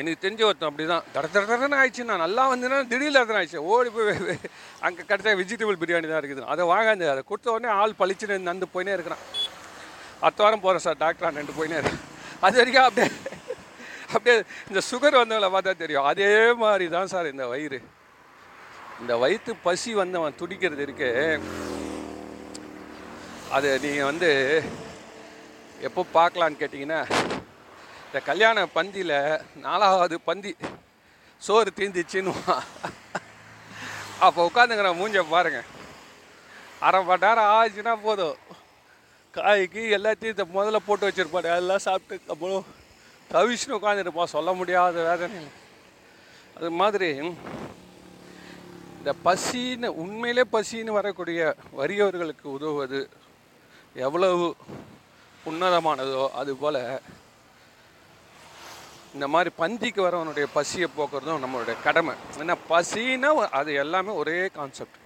எனக்கு 0.00 0.22
தெரிஞ்ச 0.24 0.42
ஒருத்தன் 0.46 0.68
அப்படி 0.68 0.84
தான் 0.92 1.04
தட 1.14 1.26
தடன்னு 1.34 1.76
ஆயிடுச்சு 1.80 2.06
நான் 2.10 2.22
நல்லா 2.24 2.44
வந்தேன்னா 2.52 2.78
திடீர்னு 2.92 3.20
அதான் 3.20 3.38
ஆயிடுச்சு. 3.40 3.60
ஓடி 3.72 3.90
போய் 3.96 4.38
அங்கே 4.86 5.02
கிடச்சா 5.10 5.34
வெஜிடபிள் 5.40 5.78
பிரியாணி 5.82 6.08
தான் 6.12 6.20
இருக்குது. 6.22 6.42
அதை 6.52 6.62
வாங்காந்து 6.72 7.06
அதை 7.12 7.22
கொடுத்த 7.30 7.52
உடனே 7.56 7.70
ஆள் 7.80 7.98
பழிச்சுன்னு 8.00 8.38
நந்து 8.48 8.68
போயினே 8.74 8.94
இருக்கிறான். 8.96 9.22
அடுத்த 10.24 10.42
வாரம் 10.44 10.64
போகிறேன் 10.64 10.84
சார் 10.86 10.98
டாக்டர் 11.04 11.38
ரெண்டு 11.40 11.56
போயினே 11.58 11.78
இருக்கேன் 11.80 12.02
அது 12.46 12.58
வரைக்கும் 12.60 12.86
அப்படியே 12.88 13.08
அப்படியே 14.14 14.34
இந்த 14.70 14.80
சுகர் 14.90 15.20
வந்தவங்கள 15.20 15.50
பார்த்தா 15.54 15.72
தெரியும். 15.84 16.08
அதே 16.10 16.32
மாதிரி 16.64 16.86
தான் 16.96 17.12
சார் 17.12 17.30
இந்த 17.34 17.46
வயிறு. 17.52 17.80
இந்த 19.02 19.12
வயிற்று 19.22 19.52
பசி 19.66 19.92
வந்தவன் 20.02 20.38
துடிக்கிறது 20.40 20.84
இருக்கு. 20.86 21.10
அது 23.56 23.70
நீங்கள் 23.86 24.10
வந்து 24.10 24.30
எப்போ 25.88 26.02
பார்க்கலான்னு 26.18 26.60
கேட்டிங்கன்னா 26.60 27.00
இந்த 28.14 28.26
கல்யாண 28.26 28.58
பந்தியில் 28.74 29.12
நாலாவது 29.62 30.16
பந்தி 30.26 30.50
சோறு 31.42 31.70
தீந்துச்சுன்னு 31.78 32.32
அப்போ 34.24 34.40
உட்காந்துங்கிற 34.48 34.90
மூஞ்ச 34.98 35.22
பாருங்கள் 35.30 35.66
அரை 36.86 36.98
மணி 37.08 37.24
நேரம் 37.24 37.48
ஆச்சுன்னா 37.54 37.94
போதும். 38.04 38.36
காய்க்கு 39.34 39.82
எல்லாத்தையும் 39.96 40.34
இந்த 40.34 40.46
முதல்ல 40.56 40.80
போட்டு 40.86 41.08
வச்சிருப்பாரு. 41.08 41.48
எல்லாம் 41.62 41.84
சாப்பிட்டு 41.86 42.30
அப்புறம் 42.34 42.68
தவிச்சுன்னு 43.30 43.78
உட்காந்துருப்பான் 43.78 44.34
சொல்ல 44.34 44.52
முடியாத 44.52 45.02
வேதனை 45.08 45.42
அது 46.56 46.70
மாதிரி 46.82 47.10
இந்த 48.98 49.14
பசின்னு 49.26 49.90
உண்மையிலே 50.04 50.46
பசின்னு 50.52 50.98
வரக்கூடிய 51.00 51.56
வறியவர்களுக்கு 51.80 52.48
உதவுவது 52.58 53.02
எவ்வளவு 54.06 54.48
உன்னதமானதோ 55.50 56.24
அதுபோல் 56.32 56.82
இந்த 59.14 59.26
மாதிரி 59.32 59.50
பந்திக்கு 59.62 60.00
வரவனுடைய 60.04 60.46
பசியை 60.54 60.88
போக்குறதும் 60.98 61.42
நம்மளுடைய 61.44 61.76
கடமை. 61.86 62.14
ஏன்னா 62.42 62.54
பசின்னா 62.70 63.30
அது 63.58 63.70
எல்லாமே 63.82 64.12
ஒரே 64.22 64.38
கான்செப்ட் 64.56 64.98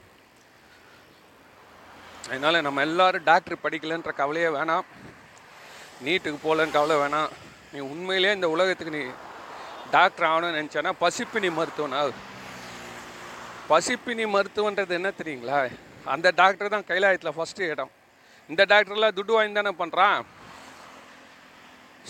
அதனால் 2.29 2.65
நம்ம 2.67 2.81
எல்லாரும் 2.88 3.27
டாக்டர் 3.29 3.62
படிக்கலைன்ற 3.65 4.12
கவலையே 4.21 4.49
வேணாம். 4.57 4.87
நீட்டுக்கு 6.07 6.38
போகலன்னு 6.47 6.77
கவலை 6.79 6.97
வேணாம். 7.03 7.31
நீ 7.73 7.79
உண்மையிலே 7.93 8.33
இந்த 8.38 8.49
உலகத்துக்கு 8.55 8.97
நீ 8.99 9.05
டாக்டர் 9.97 10.27
ஆகணும்னு 10.31 10.59
நினச்சேன்னா 10.61 10.93
பசிப்பினி 11.05 11.50
மருத்துவனா 11.59 12.00
பசிப்பினி 13.71 14.25
மருத்துவன்றது 14.35 14.93
என்ன 14.99 15.12
தெரியுங்களா? 15.21 15.61
அந்த 16.15 16.29
டாக்டர் 16.41 16.75
தான் 16.75 16.88
கைலாயத்தில் 16.91 17.37
ஃபஸ்ட்டு 17.38 17.71
இடம். 17.73 17.91
இந்த 18.50 18.62
டாக்டர்லாம் 18.73 19.17
துட்டு 19.17 19.33
வாங்கி 19.37 19.57
தானே 19.59 19.73
பண்ணுறான் 19.81 20.19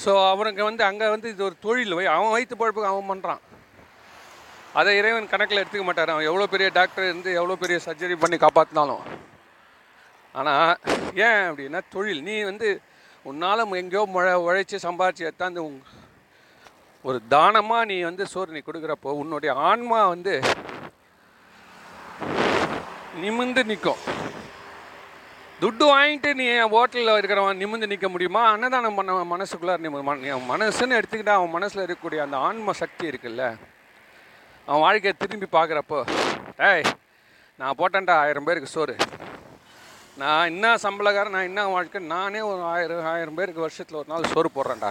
ஸோ 0.03 0.11
அவனுக்கு 0.33 0.63
வந்து 0.69 0.83
அங்கே 0.89 1.07
வந்து 1.15 1.29
இது 1.35 1.43
ஒரு 1.49 1.57
தொழில் 1.67 1.95
வை 1.99 2.05
அவன் 2.17 2.35
வயிற்று 2.35 2.59
பழப்புக்கு 2.61 2.91
அவன் 2.93 3.11
பண்ணுறான் 3.13 3.43
அதை 4.79 4.91
இறைவன் 4.99 5.31
கணக்கில் 5.31 5.61
எடுத்துக்க 5.61 5.85
மாட்டார். 5.87 6.13
அவன் 6.15 6.29
எவ்வளோ 6.31 6.47
பெரிய 6.53 6.69
டாக்டர் 6.79 7.09
இருந்து 7.09 7.31
எவ்வளோ 7.39 7.55
பெரிய 7.63 7.77
சர்ஜரி 7.87 8.17
பண்ணி 8.23 8.37
காப்பாற்றினாலும் 8.43 9.05
ஆனால் 10.39 10.75
ஏன் 11.27 11.43
அப்படின்னா 11.49 11.81
தொழில். 11.95 12.21
நீ 12.29 12.35
வந்து 12.51 12.69
உன்னால் 13.31 13.65
எங்கேயோ 13.83 14.03
முழ 14.17 14.27
உழைச்சி 14.47 14.79
சம்பாரிச்சு 14.87 15.27
எடுத்தாந்து 15.29 15.65
உங் 15.69 15.81
ஒரு 17.09 17.19
தானமாக 17.35 17.89
நீ 17.91 17.97
வந்து 18.09 18.25
சோறு 18.33 18.55
நீ 18.57 18.63
கொடுக்குறப்போ 18.69 19.11
உன்னுடைய 19.23 19.53
ஆன்மா 19.71 20.01
வந்து 20.15 20.35
நிமிந்து 23.23 23.63
நிற்கும். 23.71 24.01
துட்டு 25.63 25.85
வாங்கிட்டு 25.93 26.31
நீ 26.39 26.45
என் 26.57 26.73
ஹோட்டலில் 26.75 27.19
இருக்கிறவன் 27.21 27.61
நிமிந்து 27.63 27.89
நிற்க 27.93 28.09
முடியுமா? 28.15 28.43
அன்னதானம் 28.51 28.97
பண்ண 28.99 29.15
மனசுக்குள்ளார 29.33 29.79
நீ 29.85 29.89
மனசுன்னு 30.53 30.99
எடுத்துக்கிட்டா 30.99 31.35
அவன் 31.39 31.55
மனசில் 31.57 31.85
இருக்கக்கூடிய 31.87 32.21
அந்த 32.27 32.37
ஆன்ம 32.49 32.75
சக்தி 32.81 33.05
இருக்குல்ல? 33.11 33.45
அவன் 34.69 34.83
வாழ்க்கையை 34.85 35.13
திரும்பி 35.23 35.49
பார்க்குறப்போ 35.57 35.99
ஏய் 36.69 36.85
நான் 37.61 37.79
போட்டேன்டா 37.81 38.15
ஆயிரம் 38.25 38.47
பேருக்கு 38.49 38.75
சோறு. 38.75 38.95
நான் 40.23 40.49
என்ன 40.53 40.75
சம்பளக்காரன் 40.85 41.37
நான் 41.37 41.49
என்ன 41.51 41.65
வாழ்க்கை 41.75 42.03
நானே 42.15 42.41
ஒரு 42.51 42.63
ஆயிரம் 42.75 43.09
ஆயிரம் 43.15 43.39
பேருக்கு 43.39 43.65
வருஷத்தில் 43.67 44.01
ஒரு 44.01 44.09
நாள் 44.13 44.33
சோறு 44.35 44.51
போடுறேன்டா. 44.57 44.91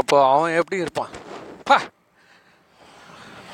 அப்போ 0.00 0.16
அவன் 0.34 0.58
எப்படி 0.60 0.82
இருப்பான்? 0.84 1.12
பா 1.70 1.78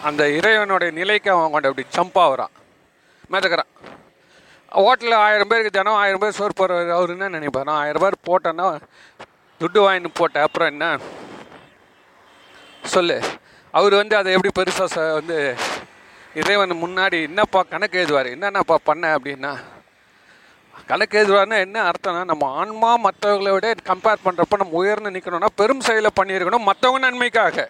அந்த 0.09 0.23
இறைவனுடைய 0.39 0.91
நிலைக்கு 1.01 1.31
அவன் 1.37 1.53
கொண்டு 1.55 1.71
அப்படி 1.71 1.87
ஜம்ப் 1.97 2.21
ஆகுறான் 2.27 2.55
மிதக்கிறான். 3.33 3.73
ஹோட்டலில் 4.73 5.15
ஆயிரம் 5.15 5.49
பேருக்கு 5.49 5.71
தினம் 5.71 5.95
ஆயிரம் 5.95 6.19
பேர் 6.19 6.37
சோறு 6.39 6.53
போடுறாரு 6.59 6.91
அவர் 6.91 7.11
என்ன 7.11 7.29
நினைப்பார்? 7.29 7.65
நான் 7.65 7.81
ஆயிரம் 7.81 8.03
பேர் 8.03 8.25
போட்டேன்னா 8.29 8.81
துட்டு 9.61 9.81
வாங்கிட்டு 9.87 10.09
போட்டேன் 10.15 10.43
அப்புறம் 10.43 10.69
என்ன? 10.69 10.99
சொல்லு. 12.85 13.23
அவர் 13.71 13.95
வந்து 13.95 14.17
அதை 14.17 14.33
எப்படி 14.33 14.53
பெருசாக 14.59 15.13
வந்து 15.13 15.55
இறைவன் 16.35 16.71
முன்னாடி 16.71 17.23
என்னப்பா 17.23 17.63
கணக்கு 17.63 18.05
எழுதுவார்? 18.05 18.33
என்னென்னப்பா 18.37 18.75
பண்ண 18.85 19.17
அப்படின்னா? 19.17 19.59
கணக்கு 20.87 21.19
எழுதுவார்னா 21.19 21.59
என்ன 21.59 21.91
அர்த்தம்னா 21.91 22.25
நம்ம 22.25 22.53
ஆன்மா 22.53 22.97
மற்றவங்களை 22.97 23.51
விட 23.51 23.75
கம்பேர் 23.85 24.25
பண்ணுறப்ப 24.25 24.57
நம்ம 24.57 24.73
உயர்ந்து 24.73 25.11
நிற்கணும்னா 25.11 25.47
பெரும் 25.57 25.81
செயலை 25.81 26.11
பண்ணியிருக்கணும் 26.21 26.69
மற்றவங்க 26.69 26.99
நன்மைக்காக. 26.99 27.69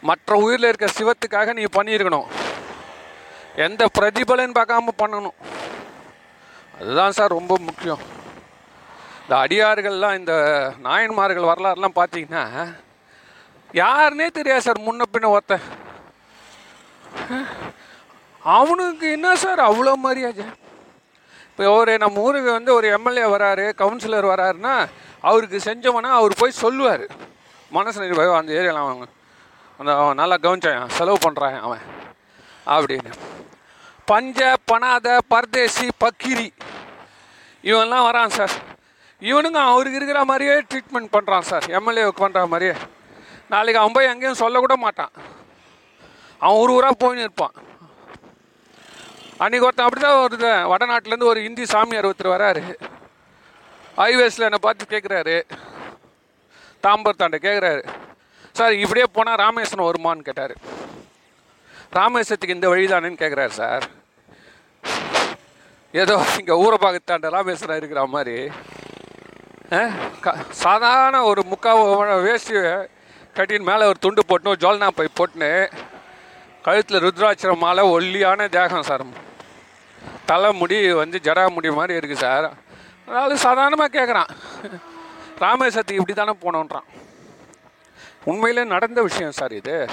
மற்ற 0.00 0.36
உயிரில் 0.36 0.68
இருக்க 0.68 0.86
சிவத்துக்காக 0.98 1.52
நீ 1.52 1.64
பண்ணியிருக்கணும். 1.64 2.44
எந்த 3.64 3.82
பிரதிபலன் 3.98 4.56
பார்க்காம 4.58 4.92
பண்ணணும். 5.02 5.36
அதுதான் 6.78 7.16
சார் 7.18 7.36
ரொம்ப 7.38 7.54
முக்கியம். 7.68 8.02
இந்த 9.22 9.34
அடியார்கள்லாம் 9.42 10.18
இந்த 10.20 10.34
நாயன்மார்கள் 10.86 11.48
வரலாறுலாம் 11.50 11.98
பார்த்தீங்கன்னா 12.00 12.44
யாருனே 13.82 14.26
தெரியாது 14.38 14.66
சார் 14.66 14.86
முன்ன 14.88 15.06
பின்ன 15.14 15.30
ஒருத்தன். 15.36 15.64
அவனுக்கு 18.56 19.06
என்ன 19.16 19.28
சார் 19.44 19.60
அவ்வளோ 19.68 19.94
மரியாதை? 20.06 20.44
இப்போ 21.50 21.70
ஒரு 21.78 21.92
நம்ம 22.02 22.22
ஊருக்கு 22.26 22.50
வந்து 22.58 22.70
ஒரு 22.78 22.86
எம்எல்ஏ 22.96 23.26
வராரு 23.34 23.64
கவுன்சிலர் 23.82 24.32
வராருன்னா 24.32 24.74
அவருக்கு 25.28 25.58
செஞ்சவனா 25.68 26.10
அவர் 26.18 26.40
போய் 26.40 26.60
சொல்லுவார். 26.64 27.06
மனசு 27.76 28.16
போய் 28.18 28.38
அந்த 28.40 28.52
ஏரியாவில் 28.58 28.82
அவன் 28.82 29.14
அந்த 29.80 29.90
அவன் 30.02 30.20
நல்லா 30.22 30.38
கவனிச்சான் 30.44 30.94
செலவு 30.98 31.18
பண்ணுறான் 31.26 31.58
அவன் 31.68 31.84
அப்படின்னு. 32.76 33.12
பஞ்ச 34.10 34.40
பனாத 34.70 35.18
பர்தேசி 35.32 35.86
பக்கிரி. 36.02 36.48
இவன்லாம் 37.70 38.06
வரான் 38.08 38.34
சார். 38.38 38.54
இவனுங்க 39.20 39.60
அவருக்கு 39.70 39.98
இருக்கிற 39.98 40.20
மாதிரியே 40.30 40.54
ட்ரீட்மெண்ட் 40.70 41.12
பண்ணுறான் 41.16 41.46
சார். 41.50 41.64
எம்எல்ஏவுக்கு 41.78 42.22
பண்ணுற 42.24 42.42
மாதிரியே. 42.52 42.74
நாளைக்கு 43.52 43.80
அவன் 43.80 43.96
போய் 43.96 44.10
எங்கேயும் 44.12 44.42
சொல்லக்கூட 44.42 44.76
மாட்டான். 44.84 45.12
அவன் 46.44 46.60
ஒரு 46.62 46.72
ஊராக 46.78 46.96
போயின்னு 47.02 47.26
இருப்பான். 47.26 47.54
அன்றைக்கி 49.42 49.66
ஒருத்தன் 49.68 49.86
அப்படி 49.86 50.02
தான் 50.02 50.22
ஒரு 50.26 50.36
வடநாட்டிலேருந்து 50.72 51.30
ஒரு 51.32 51.40
இந்தி 51.48 51.64
சாமியார் 51.72 52.08
ஒருத்தர் 52.10 52.34
வராரு. 52.36 52.62
ஹைவேஸில் 54.00 54.46
என்னை 54.48 54.60
பார்த்து 54.66 54.92
கேட்குறாரு 54.94 55.36
தாம்பரத்தாண்ட 56.86 57.38
கேட்குறாரு 57.46 57.82
சார் 58.58 58.80
இப்படியே 58.84 59.06
போனால் 59.16 59.40
ராமேஸ்வரம் 59.44 59.88
வருமான்னு 59.88 60.26
கேட்டார். 60.28 60.54
ராமேஸ்வரத்துக்கு 61.92 62.48
இந்த 62.48 62.68
வழிதானேன்னு 62.68 63.18
கேட்குறாரு 63.18 63.48
சார். 63.48 63.88
ஏதோ 65.92 66.24
இங்கே 66.38 66.52
ஊரப்பாக்கத்தாண்ட 66.52 67.28
ராமேஸ்வரம் 67.28 67.76
இருக்கிற 67.76 68.06
மாதிரி. 68.06 68.50
க- 70.20 70.36
சாதாரண 70.50 71.22
ஒரு 71.22 71.44
முக்கால் 71.44 72.22
வேஷ்டி 72.22 72.54
கட்டின்னு 72.54 73.62
மேலே 73.62 73.86
ஒரு 73.86 73.98
துண்டு 73.98 74.22
போட்டுன்னு 74.28 74.52
ஜோல்னா 74.60 74.88
பை 74.88 75.08
போட்டுன்னு 75.18 75.72
கழுத்தில் 76.62 77.02
ருத்ராட்சரம் 77.02 77.56
மாலை 77.56 77.84
ஒல்லியான 77.84 78.48
தேகம் 78.48 78.82
சார். 78.82 79.04
தலை 80.24 80.52
முடி 80.52 80.92
வந்து 80.92 81.20
ஜடா 81.22 81.50
முடி 81.50 81.70
மாதிரி 81.70 82.08
இருக்குது 82.08 82.16
சார். 82.16 82.52
அதாவது 83.06 83.38
சாதாரணமாக 83.38 84.00
கேட்குறான் 84.00 84.28
ராமேஸ்வரத்துக்கு 85.40 85.92
இப்படி 85.92 86.12
தானே 86.12 86.32
போனோன்றான். 86.42 86.84
உண்மையிலே 88.24 88.64
நடந்த 88.64 89.02
விஷயம் 89.02 89.32
சார் 89.32 89.52
இது. 89.52 89.88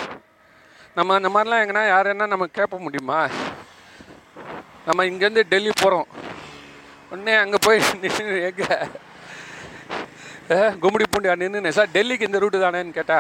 நம்ம 0.98 1.16
இந்த 1.20 1.30
மாதிரிலாம் 1.34 1.62
எங்கன்னா 1.64 1.84
யார் 1.88 2.12
என்ன 2.12 2.28
நம்ம 2.32 2.46
கேட்ப 2.58 2.80
முடியுமா? 2.84 3.20
நம்ம 4.88 5.06
இங்கேருந்து 5.10 5.44
டெல்லி 5.52 5.72
போகிறோம் 5.76 6.08
உடனே 7.12 7.34
அங்கே 7.42 7.60
போய் 7.66 7.80
நின்று 8.04 8.36
எங்கே 8.48 8.70
கும்மிடி 10.82 11.06
பூண்டியா 11.08 11.34
நின்று 11.38 11.72
சார் 11.78 11.94
டெல்லிக்கு 11.94 12.28
இந்த 12.30 12.40
ரூட்டு 12.44 12.64
தானேன்னு 12.64 12.98
கேட்டா? 12.98 13.20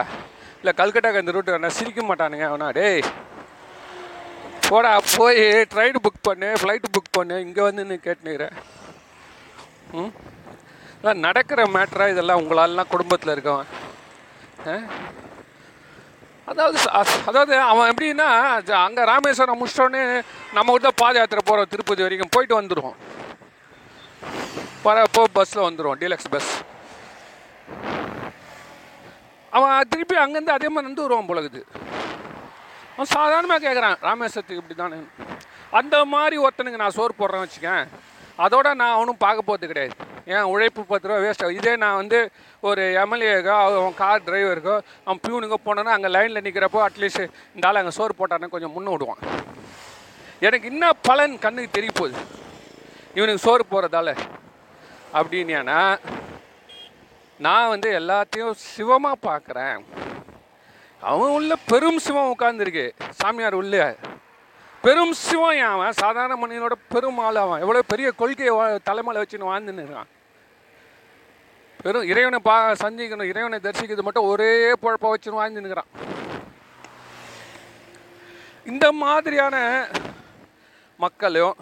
இல்லை 0.61 0.73
கல்கட்டாக்கு 0.79 1.23
இந்த 1.23 1.33
ரூட்டு 1.35 1.53
தானே. 1.53 1.69
சிரிக்க 1.77 2.01
மாட்டானுங்க 2.03 2.45
அவனா 2.49 2.67
டேய் 2.77 3.01
போடா 4.67 4.91
போய் 5.13 5.41
ட்ரெயின் 5.71 6.03
புக் 6.03 6.25
பண்ணு 6.27 6.49
ஃப்ளைட்டு 6.59 6.93
புக் 6.95 7.15
பண்ணு 7.17 7.35
இங்கே 7.45 7.61
வந்து 7.61 7.83
நீ 7.85 7.95
கேட்டுனுக்கிறேன் 7.99 8.55
ம்? 9.95 10.11
நடக்கிற 11.25 11.61
மேட்ரா 11.73 12.05
இதெல்லாம் 12.11 12.41
உங்களாலலாம் 12.41 12.91
குடும்பத்தில் 12.91 13.33
இருக்கவன். 13.33 13.69
ஆ? 14.67 14.75
அதாவது 16.47 16.79
அதாவது 17.27 17.53
அவன் 17.63 17.89
எப்படின்னா 17.91 18.27
அங்கே 18.79 19.03
ராமேஸ்வரம் 19.03 19.59
முடிச்சிட்டோன்னே 19.59 20.01
நம்ம 20.53 20.73
ஊர் 20.73 20.81
தான் 20.81 20.99
பாத 21.01 21.17
யாத்திரை 21.17 21.43
போகிறோம் 21.45 21.71
திருப்பதி 21.73 22.05
வரைக்கும் 22.05 22.33
போயிட்டு 22.35 22.59
வந்துடுவோம் 22.59 22.97
வரப்போ 24.85 25.23
பஸ்ஸில் 25.33 25.65
வந்துடுவோம் 25.67 25.99
டீலக்ஸ் 26.01 26.31
பஸ் 26.31 26.51
அவன் 29.53 29.89
திருப்பி 29.89 30.15
அங்கேருந்து 30.15 30.55
அதே 30.55 30.69
மாதிரி 30.69 30.89
வந்து 30.89 31.05
வருவான் 31.05 31.25
பொழுது 31.25 31.61
அவன் 32.93 33.13
சாதாரணமாக 33.13 33.61
கேட்குறான் 33.65 33.97
ராமேஸ்வரத்துக்கு 34.01 34.61
இப்படி 34.61 34.75
தானே 34.75 34.97
அந்த 35.73 35.97
மாதிரி 36.05 36.35
ஒருத்தனுக்கு 36.37 36.81
நான் 36.81 36.97
சோறு 36.97 37.13
போடுறேன்னு 37.19 37.45
வச்சுக்கேன். 37.45 37.85
அதோட 38.45 38.67
நான் 38.81 38.95
அவனும் 38.97 39.21
பார்க்க 39.23 39.47
போகிறது 39.49 39.69
கிடையாது. 39.71 39.95
ஏன் 40.33 40.49
உழைப்பு 40.51 40.81
பத்து 40.91 41.07
ரூபா 41.07 41.19
வேஸ்ட் 41.23 41.43
ஆகும் 41.43 41.57
இதே 41.59 41.73
நான் 41.83 41.99
வந்து 42.01 42.19
ஒரு 42.69 42.83
எம்எல்ஏக்கோ 43.03 43.55
அவன் 43.63 43.97
கார் 44.01 44.25
டிரைவருக்கோ 44.27 44.75
அவன் 45.05 45.21
பியூனுக்கோ 45.25 45.57
போனோன்னா 45.65 45.95
அங்கே 45.95 46.11
லைனில் 46.15 46.43
நிற்கிறப்போ 46.45 46.81
அட்லீஸ்ட் 46.87 47.23
இந்த 47.55 47.67
ஆள் 47.69 47.79
அங்கே 47.81 47.93
சோறு 47.97 48.13
போட்டான்னு 48.19 48.53
கொஞ்சம் 48.53 48.73
முன்ன 48.75 48.93
விடுவான். 48.93 49.21
எனக்கு 50.47 50.69
இன்னும் 50.73 51.01
பலன் 51.09 51.35
கண்ணுக்கு 51.45 51.75
தெரிய 51.77 51.91
போகுது? 51.99 52.21
இவனுக்கு 53.17 53.45
சோறு 53.47 53.65
போகிறதால 53.73 54.15
அப்படின்னா 55.19 55.77
நான் 57.39 57.71
வந்து 57.73 57.89
எல்லாத்தையும் 57.99 58.57
சிவமாக 58.73 59.17
பார்க்குறேன். 59.29 59.77
அவன் 61.11 61.33
உள்ள 61.37 61.53
பெரும் 61.69 62.01
சிவம் 62.05 62.31
உட்காந்துருக்கு 62.33 62.85
சாமியார் 63.21 63.61
உள்ள. 63.61 63.77
பெரும் 64.83 65.13
சிவம் 65.13 65.61
அவன் 65.61 65.91
சாதாரண 65.91 66.47
மனிதனோட 66.47 66.71
பெரும் 66.89 67.17
ஆள் 67.17 67.35
அவன். 67.35 67.61
எவ்வளோ 67.61 67.81
பெரிய 67.81 68.11
கொள்கையை 68.11 68.55
வா- 68.55 68.79
வச்சுன்னு 68.85 69.49
வாழ்ந்துன்னு 69.49 69.83
இருக்கான். 69.83 70.09
பெரும் 71.83 72.03
இறைவனை 72.03 72.39
பா 72.39 72.71
சந்திக்கணும் 72.71 73.23
இறைவனை 73.23 73.59
தரிசிக்கிறது 73.59 74.01
மட்டும் 74.01 74.23
ஒரே 74.23 74.71
பொழப்ப 74.71 75.13
வச்சுன்னு 75.13 75.39
வாழ்ந்துன்னுக்கிறான் 75.39 75.89
இந்த 78.65 78.91
மாதிரியான 78.91 79.87
மக்களும் 80.97 81.55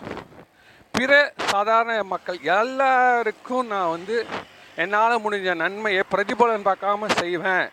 பிற 0.92 1.34
சாதாரண 1.38 2.04
மக்கள் 2.04 2.40
எல்லாருக்கும் 2.42 3.68
நான் 3.68 3.90
வந்து 3.90 4.26
என்னால் 4.76 5.22
முடிஞ்ச 5.22 5.56
நன்மையை 5.56 6.04
பிரதிபலன் 6.12 6.66
பார்க்காம 6.66 7.10
செய்வேன். 7.10 7.70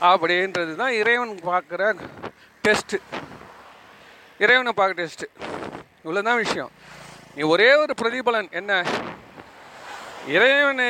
அப்படின்றது 0.00 0.74
தான் 0.74 0.92
இறைவன் 0.92 1.38
பார்க்குற 1.46 1.96
டெஸ்ட்டு 2.68 2.98
இறைவனை 4.44 4.72
பார்க்க 4.78 5.00
டெஸ்ட்டு 5.00 5.26
இவ்வளோ 6.04 6.22
தான் 6.28 6.40
விஷயம். 6.44 6.70
நீ 7.36 7.42
ஒரே 7.54 7.68
ஒரு 7.82 7.92
பிரதிபலன் 8.00 8.50
என்ன? 8.60 8.72
இறைவனை 10.34 10.88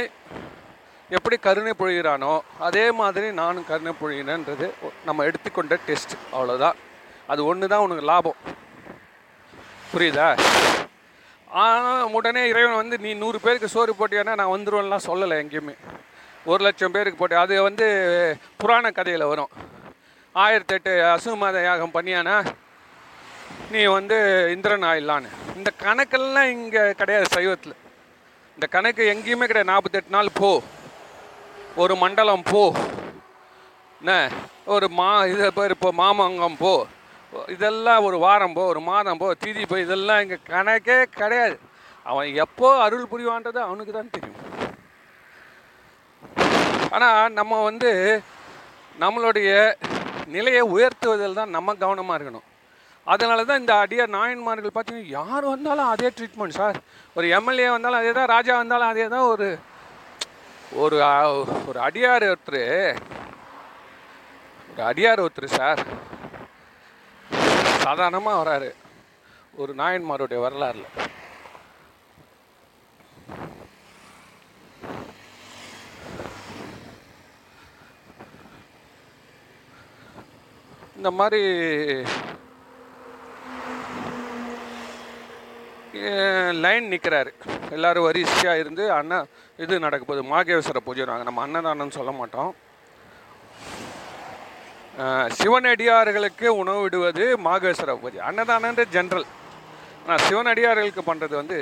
எப்படி 1.16 1.36
கருணை 1.46 1.72
பொழிகிறானோ 1.80 2.32
அதே 2.68 2.84
மாதிரி 3.00 3.26
நானும் 3.40 3.68
கருணை 3.70 3.92
பொழிகிறேன்றது 4.00 4.66
நம்ம 5.08 5.24
எடுத்துக்கொண்ட 5.28 5.74
டெஸ்ட் 5.88 6.14
அவ்வளோதான் 6.36 6.78
அது 7.32 7.40
ஒன்று 7.50 7.70
தான் 7.72 7.84
உனக்கு 7.86 8.04
லாபம். 8.10 8.38
புரியுதா? 9.92 10.28
ஆனால் 11.64 12.10
உடனே 12.18 12.42
இறைவன் 12.52 12.80
வந்து 12.80 12.96
நீ 13.04 13.10
நூறு 13.22 13.38
பேருக்கு 13.44 13.74
சோறு 13.74 13.92
போட்டியானா 13.98 14.32
நான் 14.40 14.54
வந்துருவேன்லாம் 14.54 15.06
சொல்லலை 15.08 15.36
எங்கேயுமே. 15.42 15.74
ஒரு 16.50 16.60
லட்சம் 16.66 16.94
பேருக்கு 16.96 17.20
போட்டி. 17.20 17.36
அது 17.44 17.54
வந்து 17.68 17.86
புராண 18.60 18.90
கதையில் 18.98 19.30
வரும். 19.32 19.52
ஆயிரத்தெட்டு 20.34 20.92
அசுமத 21.14 21.62
யாகம் 21.70 21.96
பண்ணியானா 21.96 22.36
நீ 23.70 23.84
வந்து 23.84 24.16
இந்திரன் 24.54 24.86
ஆயிடலான்னு. 24.90 25.30
இந்த 25.56 25.70
கணக்கெல்லாம் 25.84 26.50
இங்கே 26.56 26.82
கிடையாது 27.00 27.26
சைவத்தில். 27.34 27.76
இந்த 28.54 28.66
கணக்கு 28.74 29.02
எங்கேயுமே 29.12 29.46
கிடையாது. 29.50 29.70
நாற்பத்தெட்டு 29.72 30.14
நாள் 30.16 30.36
போ. 30.40 30.50
ஒரு 31.82 31.94
மண்டலம் 32.02 32.44
போ. 32.50 32.62
என்ன? 34.00 34.12
ஒரு 34.74 34.86
மா 34.98 35.08
இது 35.32 35.52
பேர் 35.52 35.74
இப்போ 35.76 35.90
மாமங்கம் 36.02 36.58
போ. 36.58 36.74
இதெல்லாம் 37.54 38.04
ஒரு 38.08 38.18
வாரம் 38.18 38.56
போ 38.56 38.62
ஒரு 38.72 38.80
மாதம் 38.80 39.20
போ 39.22 39.28
திதி 39.44 39.64
போ. 39.70 39.78
இதெல்லாம் 39.78 40.20
இங்கே 40.24 40.38
கணக்கே 40.48 40.98
கிடையாது. 41.20 41.56
அவன் 42.10 42.28
எப்போ 42.44 42.68
அருள் 42.84 43.10
புரிவான்றது 43.12 43.60
அவனுக்கு 43.66 43.92
தான் 43.92 44.14
தெரியும். 44.16 44.42
ஆனால் 46.96 47.32
நம்ம 47.38 47.62
வந்து 47.62 47.90
நம்மளுடைய 49.00 49.50
நிலையை 50.36 50.62
உயர்த்துவதில் 50.74 51.38
தான் 51.40 51.54
நம்ம 51.56 51.74
கவனமாக 51.74 52.16
இருக்கணும். 52.18 52.45
அதனால 53.06 53.44
தான் 53.44 53.60
இந்த 53.60 53.74
அடியார் 53.82 54.16
நாயன்மார்கள் 54.16 54.76
பார்த்தீங்கன்னா 54.76 55.14
யார் 55.18 55.44
வந்தாலும் 55.52 55.90
அதே 55.92 56.08
ட்ரீட்மெண்ட் 56.16 56.58
சார் 56.60 56.78
ஒரு 57.16 57.26
எம்எல்ஏ 57.38 57.68
வந்தாலும் 57.74 58.00
அதே 58.00 58.12
தான் 58.18 58.32
ராஜா 58.34 58.54
வந்தாலும் 58.62 58.92
அதே 58.92 59.06
தான் 59.14 59.28
ஒரு 59.32 59.48
ஒரு 60.84 60.96
ஒரு 61.68 61.78
அடியார் 61.88 62.26
ஒருத்தர் 62.30 62.62
ஒரு 64.70 64.82
அடியார் 64.88 65.24
ஒருத்தர் 65.24 65.56
சார் 65.58 65.82
சாதாரணமாக 67.84 68.40
வராரு. 68.40 68.68
ஒரு 69.54 69.72
நாயன்மாருடைய 69.74 70.38
வரலாறுல. 70.44 70.86
இந்த 80.98 81.10
மாதிரி 81.18 81.42
லைன் 86.64 86.90
நிற்கிறாரு 86.92 87.32
எல்லாரும் 87.76 88.06
வரிசையாக 88.08 88.60
இருந்து 88.62 88.84
அண்ணன் 88.98 89.28
இது 89.64 89.84
நடக்க 89.86 90.04
போகுது 90.04 90.22
மாகேஸ்வர 90.32 90.80
பூஜை 90.86 91.06
நம்ம 91.28 91.42
அன்னதானம்னு 91.46 91.98
சொல்ல 91.98 92.12
மாட்டோம். 92.20 92.52
சிவனடியார்களுக்கு 95.38 96.48
உணவு 96.60 96.80
விடுவது 96.84 97.24
மாகேஸ்வர 97.46 97.94
பூஜை. 98.02 98.20
அன்னதானன்ற 98.28 98.84
ஜென்ரல் 98.96 99.26
ஆனால் 100.02 100.24
சிவனடியார்களுக்கு 100.28 101.02
பண்ணுறது 101.10 101.34
வந்து 101.40 101.58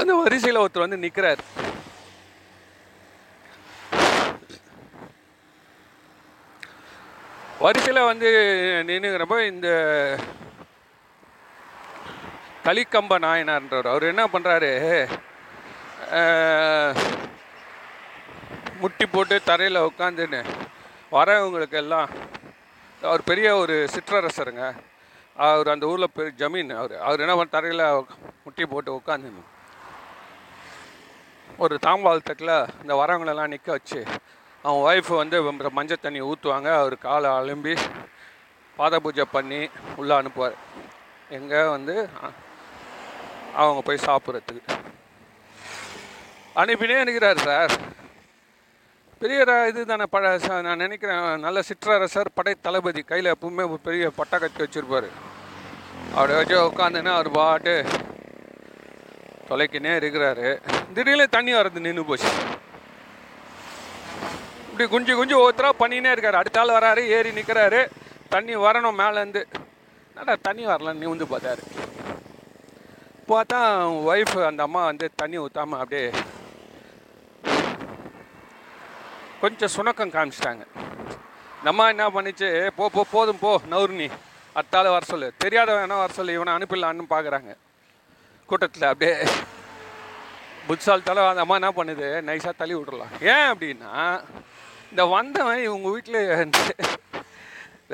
அந்த 0.00 0.12
வரிசையில் 0.22 0.62
ஒருத்தர் 0.62 0.86
வந்து 0.86 1.04
நிற்கிறார் 1.04 1.42
வரிசையில் 7.64 8.08
வந்து 8.10 8.28
நின்றுங்கிறப்ப 8.88 9.38
இந்த 9.52 9.68
கலிக்கம்ப 12.68 13.18
நாயனார்ன்றவர். 13.24 13.90
அவர் 13.92 14.10
என்ன 14.12 14.22
பண்ணுறாரு 14.32 14.72
முட்டி 18.80 19.04
போட்டு 19.12 19.36
தரையில் 19.50 19.86
உட்காந்துன்னு 19.88 20.40
வரவங்களுக்கு 21.16 21.78
எல்லாம் 21.82 22.08
அவர் 23.08 23.22
பெரிய 23.30 23.48
ஒரு 23.62 23.74
சிற்றரசருங்க. 23.94 24.64
அவர் 25.36 25.70
அந்த 25.72 25.84
ஊரில் 25.92 26.14
பெரிய 26.16 26.32
ஜமீன் 26.40 26.72
அவர். 26.80 26.94
அவர் 27.06 27.22
என்ன 27.24 27.34
பண்ண 27.38 27.54
தரையில் 27.56 27.84
முட்டி 28.44 28.64
போட்டு 28.72 28.90
உட்காந்துன்னு 28.98 29.44
ஒரு 31.64 31.74
தாம்பால் 31.86 32.26
தட்டில் 32.28 32.54
இந்த 32.82 32.94
வரவங்களெல்லாம் 33.00 33.52
நிற்க 33.54 33.70
வச்சு 33.76 34.00
அவன் 34.64 34.82
ஒய்ஃப் 34.88 35.10
வந்து 35.22 35.38
மஞ்சள் 35.78 36.04
தண்ணி 36.04 36.20
ஊற்றுவாங்க 36.30 36.70
அவர் 36.82 36.96
காலை 37.06 37.30
அலும்பி 37.38 37.74
பாத 38.76 39.00
பூஜை 39.06 39.26
பண்ணி 39.36 39.62
உள்ளே 40.00 40.14
அனுப்புவார். 40.20 40.58
எங்கே 41.38 41.62
வந்து 41.76 41.96
அவங்க 43.60 43.80
போய் 43.86 44.06
சாப்பிட்றதுக்கு. 44.06 44.74
அனுப்பினே 46.60 46.98
இருக்கிறார் 47.00 47.40
சார். 47.46 47.72
பெரிய 49.20 49.66
இது 49.68 49.86
தானே 49.86 50.06
பட 50.10 50.26
நான் 50.48 50.82
நினைக்கிறேன் 50.82 51.40
நல்ல 51.46 51.60
சிற்றரசர் 51.68 52.34
படை 52.34 52.52
தளபதி 52.66 53.02
கையில் 53.02 53.34
எப்பவுமே 53.34 53.64
பெரிய 53.88 54.10
பட்டா 54.18 54.38
கட்டி 54.38 54.62
வச்சுருப்பார். 54.64 55.08
அவர் 56.14 56.34
வச்சு 56.36 56.56
உட்காந்துன்னா 56.66 57.12
அவர் 57.12 57.30
பாட்டு 57.30 57.74
தொலைக்கினே 59.48 59.92
இருக்கிறாரு. 60.02 60.48
திடீர்னு 60.94 61.28
தண்ணி 61.28 61.52
வரது 61.54 61.80
நின்று 61.86 62.04
போச்சு. 62.04 62.30
இப்படி 64.70 64.88
குஞ்சு 64.88 65.16
குஞ்சு 65.16 65.36
ஒருத்தராக 65.44 65.80
பண்ணினே 65.82 66.12
இருக்காரு. 66.14 66.40
அடுத்த 66.42 66.60
ஆள் 66.60 66.76
வராரு 66.76 67.02
ஏறி 67.16 67.30
நிற்கிறாரு 67.30 67.80
தண்ணி 68.28 68.56
வரணும் 68.56 68.98
மேலேருந்து 69.02 69.42
நல்லா 70.14 70.36
தண்ணி 70.42 70.66
வரலன்னு 70.66 71.02
நிமிந்து 71.04 71.26
பார்த்தாரு. 71.34 71.64
பார்த்தா 73.30 73.58
ஒய்ஃப் 74.10 74.36
அந்த 74.48 74.62
அம்மா 74.66 74.82
வந்து 74.90 75.06
தண்ணி 75.20 75.36
ஊற்றாம 75.44 75.78
அப்படியே 75.82 76.04
கொஞ்சம் 79.42 79.72
சுணக்கம் 79.74 80.12
காமிச்சிட்டாங்க. 80.14 80.64
இந்த 81.58 81.68
அம்மா 81.72 81.84
என்ன 81.92 82.04
பண்ணிச்சு? 82.14 82.48
போ 82.78 82.84
போ 82.94 83.02
போதும் 83.10 83.40
போ 83.42 83.50
நவுறு 83.72 83.94
நீ 84.00 84.06
அத்தால 84.60 84.92
வர 84.94 85.02
சொல்லு. 85.10 85.28
தெரியாத 85.44 85.70
வேணா 85.78 85.98
வர 86.02 86.12
சொல்லு. 86.18 86.36
இவனை 86.38 86.54
அனுப்பிடலான்னு 86.56 87.12
பார்க்குறாங்க 87.14 87.52
கூட்டத்தில் 88.48 88.88
அப்படியே 88.90 89.14
புட்சால்தால 90.68 91.26
அந்த 91.32 91.44
அம்மா 91.44 91.58
என்ன 91.60 91.72
பண்ணுது? 91.80 92.08
நைஸாக 92.28 92.54
தள்ளி 92.62 92.74
விட்றலாம் 92.78 93.14
ஏன் 93.32 93.48
அப்படின்னா 93.52 93.92
இந்த 94.90 95.04
வந்தவன் 95.16 95.64
இவங்க 95.68 95.88
வீட்டில் 95.96 96.20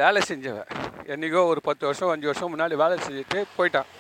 வேலை 0.01 0.21
செஞ்சவன். 0.31 0.71
என்றைக்கோ 1.13 1.43
ஒரு 1.53 1.61
பத்து 1.69 1.85
வருஷம் 1.89 2.13
அஞ்சு 2.15 2.31
வருஷம் 2.31 2.53
முன்னாடி 2.55 2.77
வேலை 2.85 2.97
செஞ்சுட்டு 3.07 3.41
போயிட்டான். 3.59 3.91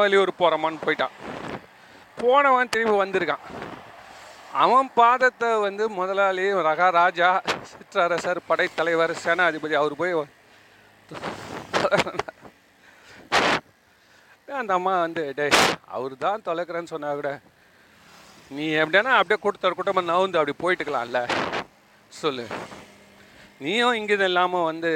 வெளியூர் 0.00 0.38
போகிறோமான்னு 0.38 0.84
போயிட்டான். 0.84 1.14
போனவன் 2.18 2.68
திரும்பி 2.68 2.96
வந்திருக்கான். 2.98 3.44
அவன் 4.62 4.88
பாதத்தை 4.96 5.50
வந்து 5.64 5.84
முதலாளி 5.98 6.44
ரகா 6.66 6.88
ராஜா 6.96 7.28
சிற்றரசர் 7.70 8.40
படைத்தலைவர் 8.48 9.14
சேனாதிபதி 9.22 9.74
அவர் 9.78 10.00
போய் 10.00 10.14
அந்த 14.56 14.72
அம்மா 14.74 14.92
வந்து 15.00 15.22
டேய் 15.36 15.54
அவர் 15.88 16.14
தான் 16.18 16.44
தொலைக்கிறேன்னு 16.46 16.92
சொன்னா 16.92 17.10
கூட 17.14 17.30
நீ 18.50 18.64
எப்படின்னா 18.80 19.12
அப்படியே 19.18 19.38
கொடுத்த 19.42 19.70
கூட்டமாக 19.70 20.08
நவுந்து 20.08 20.38
அப்படி 20.40 20.54
போயிட்டுக்கலாம்ல. 20.62 21.20
சொல்லு. 22.12 22.44
நீயும் 23.60 23.96
இங்கே 24.00 24.16
இல்லாமல் 24.28 24.68
வந்து 24.70 24.90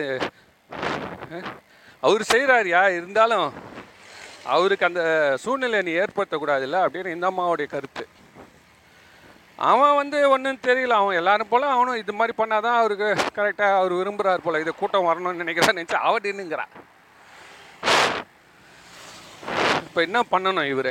அஹ், 1.30 1.46
அவர் 2.02 2.30
செய்கிறாரியா 2.32 2.82
இருந்தாலும் 2.98 3.48
அவருக்கு 4.54 4.86
அந்த 4.86 5.02
சூழ்நிலை 5.42 5.78
நீ 5.82 5.92
ஏற்படுத்தக்கூடாதுல்ல 5.92 6.78
அப்படின்னு 6.84 7.14
இந்த 7.14 7.26
அம்மாவுடைய 7.30 7.66
கருத்து. 7.66 8.04
அவன் 9.56 9.94
வந்து 9.96 10.18
ஒன்றும் 10.30 10.64
தெரியல. 10.66 10.96
அவன் 11.00 11.16
எல்லாரும் 11.16 11.48
போல 11.48 11.68
அவனும் 11.70 12.00
இது 12.02 12.12
மாதிரி 12.12 12.34
பண்ணாதான் 12.38 12.78
அவருக்கு 12.80 13.08
கரெக்டாக 13.36 13.76
அவர் 13.76 13.92
விரும்புகிறார் 13.92 14.44
போல். 14.44 14.60
இது 14.60 14.74
கூட்டம் 14.74 15.08
வரணும்னு 15.08 15.42
நினைக்கிறான்னு 15.42 15.80
நினச்சி 15.80 15.98
அவன் 16.08 16.26
நின்னுங்கிறான் 16.26 16.74
இப்போ 19.86 20.00
என்ன 20.00 20.20
பண்ணணும் 20.30 20.70
இவர்? 20.72 20.90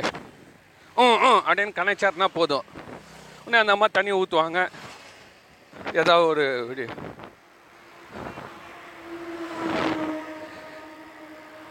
ம் 0.96 1.18
ம் 1.26 1.42
அப்படின்னு 1.46 1.76
கணச்சார்னா 1.78 2.28
போதும். 2.38 2.64
உடனே 3.44 3.58
அந்த 3.62 3.72
அம்மா 3.72 3.86
தண்ணி 3.92 4.12
ஊற்றுவாங்க 4.12 4.60
ஏதாவது 5.92 6.26
ஒரு 6.26 6.84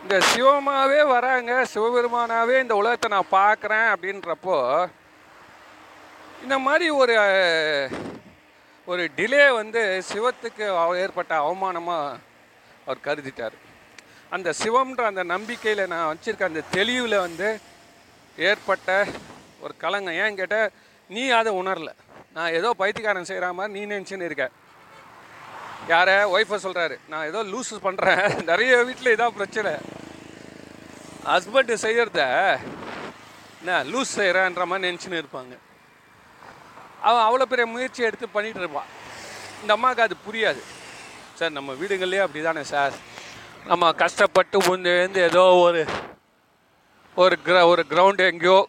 இந்த 0.05 0.25
சிவமாவே 0.35 1.07
வராங்க 1.07 1.65
சிவபெருமானாவே 1.73 2.61
இந்த 2.61 2.75
உலகத்தை 2.75 3.09
நான் 3.09 3.31
பார்க்குறேன் 3.31 3.95
அப்படின்றப்போ 3.95 4.89
இந்த 6.43 6.59
மாதிரி 6.59 6.89
ஒரு 6.89 7.15
ஒரு 8.85 9.11
டிலே 9.15 9.53
வந்து 9.53 10.03
சிவத்துக்கு 10.13 10.77
அவ- 10.77 10.97
ஏற்பட்ட 10.97 11.37
அவமானமாக 11.37 12.15
அவர் 12.85 12.97
கருதிட்டார். 13.03 13.51
அந்த 14.29 14.53
சிவம்ன்ற 14.63 15.01
அந்த 15.01 15.23
நம்பிக்கையில் 15.23 15.87
நான் 15.87 16.15
வச்சுருக்கேன் 16.15 16.43
அந்த 16.43 16.61
தெளிவில் 16.71 17.17
வந்து 17.17 17.59
ஏற்பட்ட 18.37 19.05
ஒரு 19.59 19.73
கலங்கம் 19.81 20.25
ஏன் 20.25 20.35
கேட்டால் 20.35 20.71
நீ 21.09 21.29
அதை 21.29 21.53
உணரல. 21.53 21.87
நான் 22.33 22.53
ஏதோ 22.53 22.73
பைத்தியக்காரன் 22.73 23.25
செய்கிற 23.25 23.53
மாதிரி 23.53 23.85
நீ 23.85 23.95
நினச்சின்னு 23.95 24.21
இருக்க. 24.21 24.49
யார 25.91 26.09
ஒய்ஃபை 26.33 26.57
சொல்கிறாரு 26.65 26.95
நான் 27.11 27.27
ஏதோ 27.31 27.41
லூஸ் 27.53 27.73
பண்ணுறேன் 27.85 28.23
நிறைய 28.51 28.71
வீட்டில் 28.87 29.13
இதான் 29.15 29.35
பிரச்சனை. 29.39 29.71
ஹஸ்பண்டு 31.31 31.75
செய்கிறத 31.85 32.21
என்ன 33.59 33.77
லூஸ் 33.91 34.15
செய்கிறேன்ற 34.19 34.65
மாதிரி 34.71 34.87
நினச்சின்னு 34.87 35.21
இருப்பாங்க. 35.21 35.53
அவன் 37.07 37.25
அவ்வளோ 37.27 37.45
பெரிய 37.51 37.65
முயற்சி 37.73 38.07
எடுத்து 38.07 38.27
பண்ணிகிட்டு 38.35 38.63
இருப்பான். 38.63 38.89
இந்த 39.61 39.71
அம்மாவுக்கு 39.77 40.05
அது 40.07 40.15
புரியாது. 40.25 40.61
சார் 41.39 41.55
நம்ம 41.57 41.73
வீடுகள்லேயே 41.81 42.23
அப்படி 42.25 42.43
தானே 42.49 42.63
சார்? 42.73 42.95
நம்ம 43.71 43.93
கஷ்டப்பட்டு 44.03 44.57
முந்தேந்து 44.67 45.21
ஏதோ 45.29 45.43
ஒரு 45.65 45.81
ஒரு 47.23 47.35
கிர 47.45 47.57
ஒரு 47.71 47.83
கிரவுண்டு 47.91 48.23
எங்கேயோ 48.31 48.59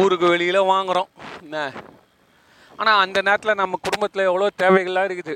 ஊருக்கு 0.00 0.26
வெளியில் 0.34 0.68
வாங்குகிறோம் 0.72 1.10
என்ன? 1.44 1.58
ஆனால் 2.80 3.00
அந்த 3.04 3.18
நேரத்தில் 3.26 3.60
நம்ம 3.62 3.78
குடும்பத்தில் 3.86 4.28
எவ்வளோ 4.30 4.50
தேவைகள்லாம் 4.62 5.08
இருக்குது. 5.08 5.34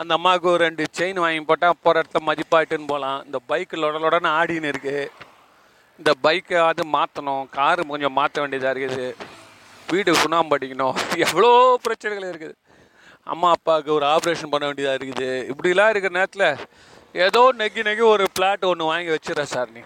அந்த 0.00 0.12
அம்மாவுக்கு 0.18 0.48
ஒரு 0.52 0.60
ரெண்டு 0.66 0.84
செயின் 0.98 1.22
வாங்கி 1.24 1.40
போட்டால் 1.48 1.80
போகிற 1.84 2.00
இடத்துல 2.02 2.22
மதிப்பாயிட்டுன்னு 2.28 2.90
போகலாம் 2.92 3.18
இந்த 3.26 3.38
பைக்கு 3.50 3.76
லொடலொடன்னு 3.82 4.30
ஆடின்னு 4.38 4.70
இருக்குது 4.72 5.02
இந்த 6.00 6.10
பைக்கை 6.24 6.58
அது 6.70 6.82
மாற்றணும் 6.96 7.44
காரு 7.56 7.82
கொஞ்சம் 7.92 8.16
மாற்ற 8.18 8.36
வேண்டியதாக 8.42 8.72
இருக்குது. 8.74 9.08
வீடு 9.92 10.12
சுண்ணாம்படிக்கணும் 10.22 10.96
எவ்வளோ 11.26 11.50
பிரச்சனைகள் 11.86 12.30
இருக்குது. 12.32 12.56
அம்மா 13.32 13.48
அப்பாவுக்கு 13.56 13.90
ஒரு 13.98 14.06
ஆப்ரேஷன் 14.14 14.52
பண்ண 14.52 14.64
வேண்டியதாக 14.68 14.98
இருக்குது. 14.98 15.30
இப்படிலாம் 15.52 15.92
இருக்கிற 15.92 16.14
நேரத்தில் 16.18 16.48
ஏதோ 17.26 17.42
நெக்கி 17.60 17.82
நெக்கி 17.88 18.04
ஒரு 18.14 18.24
பிளாட் 18.36 18.70
ஒன்று 18.70 18.90
வாங்கி 18.92 19.10
வச்சுற 19.14 19.42
சார் 19.54 19.70
நீ. 19.76 19.82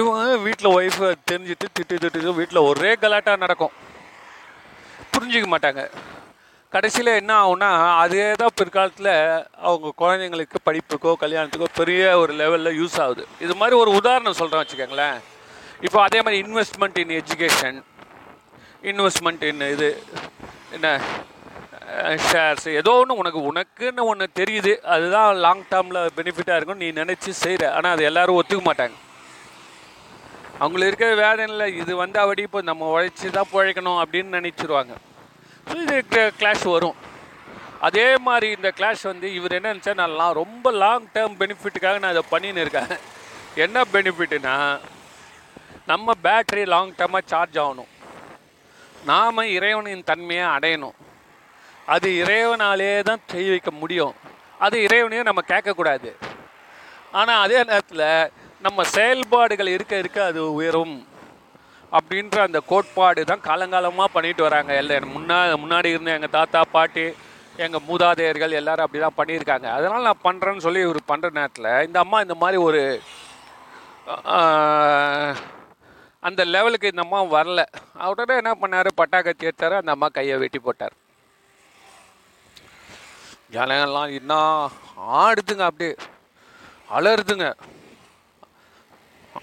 இவன் 0.00 0.44
வீட்டில் 0.46 0.74
ஒய்ஃபை 0.78 1.08
தெரிஞ்சுட்டு 1.30 1.66
திட்டு 1.78 1.96
திட்டு 2.04 2.40
வீட்டில் 2.40 2.66
ஒரே 2.70 2.92
கலாட்டா 3.02 3.34
நடக்கும். 3.46 3.74
புரிஞ்சிக்க 5.22 5.48
மாட்டாங்க. 5.54 5.82
கடைசியில் 6.74 7.18
என்ன 7.20 7.32
ஆகும்னா 7.40 7.68
அதே 8.02 8.26
தான் 8.40 8.54
பிற்காலத்தில் 8.58 9.10
அவங்க 9.66 9.88
குழந்தைங்களுக்கு 10.02 10.58
படிப்புக்கோ 10.68 11.10
கல்யாணத்துக்கோ 11.22 11.68
பெரிய 11.80 12.02
ஒரு 12.20 12.32
லெவலில் 12.40 12.78
யூஸ் 12.78 12.96
ஆகுது. 13.04 13.24
இது 13.44 13.54
மாதிரி 13.60 13.74
ஒரு 13.82 13.90
உதாரணம் 13.98 14.38
சொல்கிறேன் 14.38 14.62
வச்சுக்கோங்களேன். 14.62 15.18
இப்போ 15.86 15.98
அதே 16.06 16.18
மாதிரி 16.24 16.38
investment 16.44 16.98
in 17.02 17.14
education 17.18 17.78
investment 18.92 19.44
in 19.50 19.62
இது 19.74 19.90
என்ன 20.78 20.88
ஷேர்ஸ் 22.30 22.68
ஏதோ 22.80 22.92
ஒன்று 23.02 23.20
உனக்கு 23.22 23.40
உனக்குன்னு 23.50 24.08
ஒன்று 24.10 24.26
தெரியுது. 24.40 24.74
அதுதான் 24.94 25.40
லாங் 25.44 25.64
டேர்மில் 25.72 26.02
பெனிஃபிட்டாக 26.18 26.58
இருக்கும் 26.58 26.82
நீ 26.84 26.90
நினச்சி 27.02 27.30
செய்கிற 27.44 27.70
ஆனால் 27.76 27.94
அது 27.96 28.08
எல்லாரும் 28.10 28.40
ஒத்துக்க 28.40 28.64
மாட்டாங்க. 28.70 28.96
அவங்களுக்கு 30.62 30.90
இருக்கிற 30.90 31.46
இல்லை 31.52 31.66
இது 31.82 31.92
வந்து 32.04 32.18
அப்படி 32.24 32.42
இப்போ 32.48 32.60
நம்ம 32.72 32.90
உழைச்சி 32.96 33.28
தான் 33.38 33.52
பிழைக்கணும் 33.54 34.02
அப்படின்னு 34.02 34.38
நினச்சிருவாங்க. 34.40 34.94
இது 35.66 36.04
கிளாஷ் 36.38 36.70
வரும். 36.70 36.94
அதே 37.80 38.16
மாதிரி 38.16 38.52
இந்த 38.56 38.72
கிளாஷ் 38.76 39.02
வந்து 39.02 39.34
இவர் 39.34 39.52
என்ன 39.52 39.74
நினச்சா 39.74 39.94
நான் 39.94 40.10
லா- 40.10 40.32
ரொம்ப 40.32 40.70
லாங் 40.70 41.08
டேர்ம் 41.14 41.40
பெனிஃபிட்டுக்காக 41.40 41.98
நான் 41.98 42.10
இதை 42.10 42.22
பண்ணின்னு 42.30 42.60
இருக்கேன் 42.60 42.98
என்ன 43.54 43.82
பெனிஃபிட்டுனா 43.92 44.80
நம்ம 45.86 46.12
பேட்டரி 46.24 46.66
லாங் 46.66 46.94
டேர்மாக 46.94 47.20
சார்ஜ் 47.24 47.58
ஆகணும். 47.58 47.88
நாம் 49.04 49.38
இறைவனின் 49.38 50.04
தன்மையை 50.04 50.44
அடையணும். 50.44 50.94
அது 51.86 52.10
இறைவனாலே 52.10 53.02
தான் 53.02 53.20
செய் 53.26 53.48
வைக்க 53.48 53.70
முடியும். 53.70 54.14
அது 54.58 54.82
இறைவனையும் 54.82 55.26
நம்ம 55.26 55.40
கேட்கக்கூடாது. 55.46 56.14
ஆனால் 57.12 57.42
அதே 57.42 57.54
நேரத்தில் 57.54 58.30
நம்ம 58.60 58.82
செயல்பாடுகள் 58.84 59.66
இருக்க 59.66 59.98
இருக்க 59.98 60.24
அது 60.24 60.52
உயரும். 60.52 61.08
அப்படின்ற 61.92 62.38
அந்த 62.38 62.60
கோட்பாடு 62.60 63.24
தான் 63.24 63.40
காலங்காலமாக 63.40 64.04
பண்ணிட்டு 64.12 64.42
வராங்க. 64.42 64.74
எல்லாம் 64.74 65.14
முன்னா 65.16 65.38
முன்னாடி 65.64 65.86
இருந்த 65.86 66.12
எங்கள் 66.12 66.36
தாத்தா 66.38 66.62
பாட்டி 66.72 67.04
எங்கள் 67.56 67.86
மூதாதையர்கள் 67.88 68.50
எல்லாரும் 68.50 68.84
அப்படி 68.84 69.02
தான் 69.02 69.18
பண்ணியிருக்காங்க. 69.18 69.66
அதனால் 69.76 70.08
நான் 70.08 70.24
பண்ணுறேன்னு 70.24 70.64
சொல்லி 70.66 70.80
இவர் 70.80 71.08
பண்ணுற 71.08 71.30
நேரத்தில் 71.30 71.86
இந்த 71.86 71.98
அம்மா 71.98 72.20
இந்த 72.20 72.34
மாதிரி 72.34 72.58
ஒரு 72.62 73.02
அந்த 76.20 76.44
லெவலுக்கு 76.44 76.92
இந்த 76.94 77.02
அம்மா 77.02 77.20
வரல. 77.24 77.62
அவரோட 78.00 78.30
என்ன 78.36 78.54
பண்ணார்? 78.62 78.88
பட்டாக்கத்தி 78.96 79.50
எடுத்தாரு 79.50 79.76
அந்த 79.76 79.90
அம்மா 79.90 80.08
கையை 80.08 80.36
வெட்டி 80.38 80.58
போட்டார். 80.58 80.92
ஜனங்கள்லாம் 83.52 84.14
என்ன 84.14 84.34
ஆடுதுங்க 85.10 85.64
அப்படியே. 85.70 85.94
அலறுதுங்க. 86.90 87.54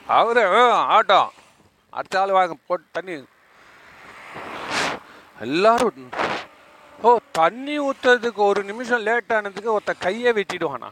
அவரு 0.07 0.43
"ஆ, 0.45 0.63
ஆட்டம். 0.95 1.31
அடுத்த 1.97 2.19
ஆள் 2.21 2.37
வாங்க 2.37 2.55
போட்டு 2.67 2.87
தண்ணி 2.97 3.15
எல்லாரும் 5.45 6.03
ஓ 7.07 7.09
தண்ணி 7.39 7.75
ஊற்றுறதுக்கு 7.87 8.41
ஒரு 8.51 8.61
நிமிஷம் 8.69 9.05
லேட் 9.07 9.33
ஆனதுக்கு 9.35 9.75
ஒருத்த 9.75 9.93
கையை 10.05 10.31
வெட்டிடுவானா. 10.37 10.89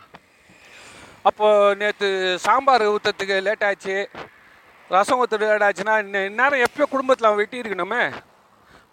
அப்போ 1.29 1.47
நேற்று 1.81 2.09
சாம்பார் 2.45 2.85
ஊற்றுறதுக்கு 2.93 3.37
லேட் 3.47 3.65
ஆச்சு 3.69 3.95
ரசம் 4.95 5.19
ஊற்றுறது 5.21 5.49
லேட் 5.51 5.67
ஆச்சுன்னா 5.67 5.95
இந்நேரம் 6.29 6.63
எப்பயோ 6.65 6.87
குடும்பத்தில் 6.93 7.27
அவன் 7.29 7.41
வெட்டியிருக்கணுமே 7.41 8.03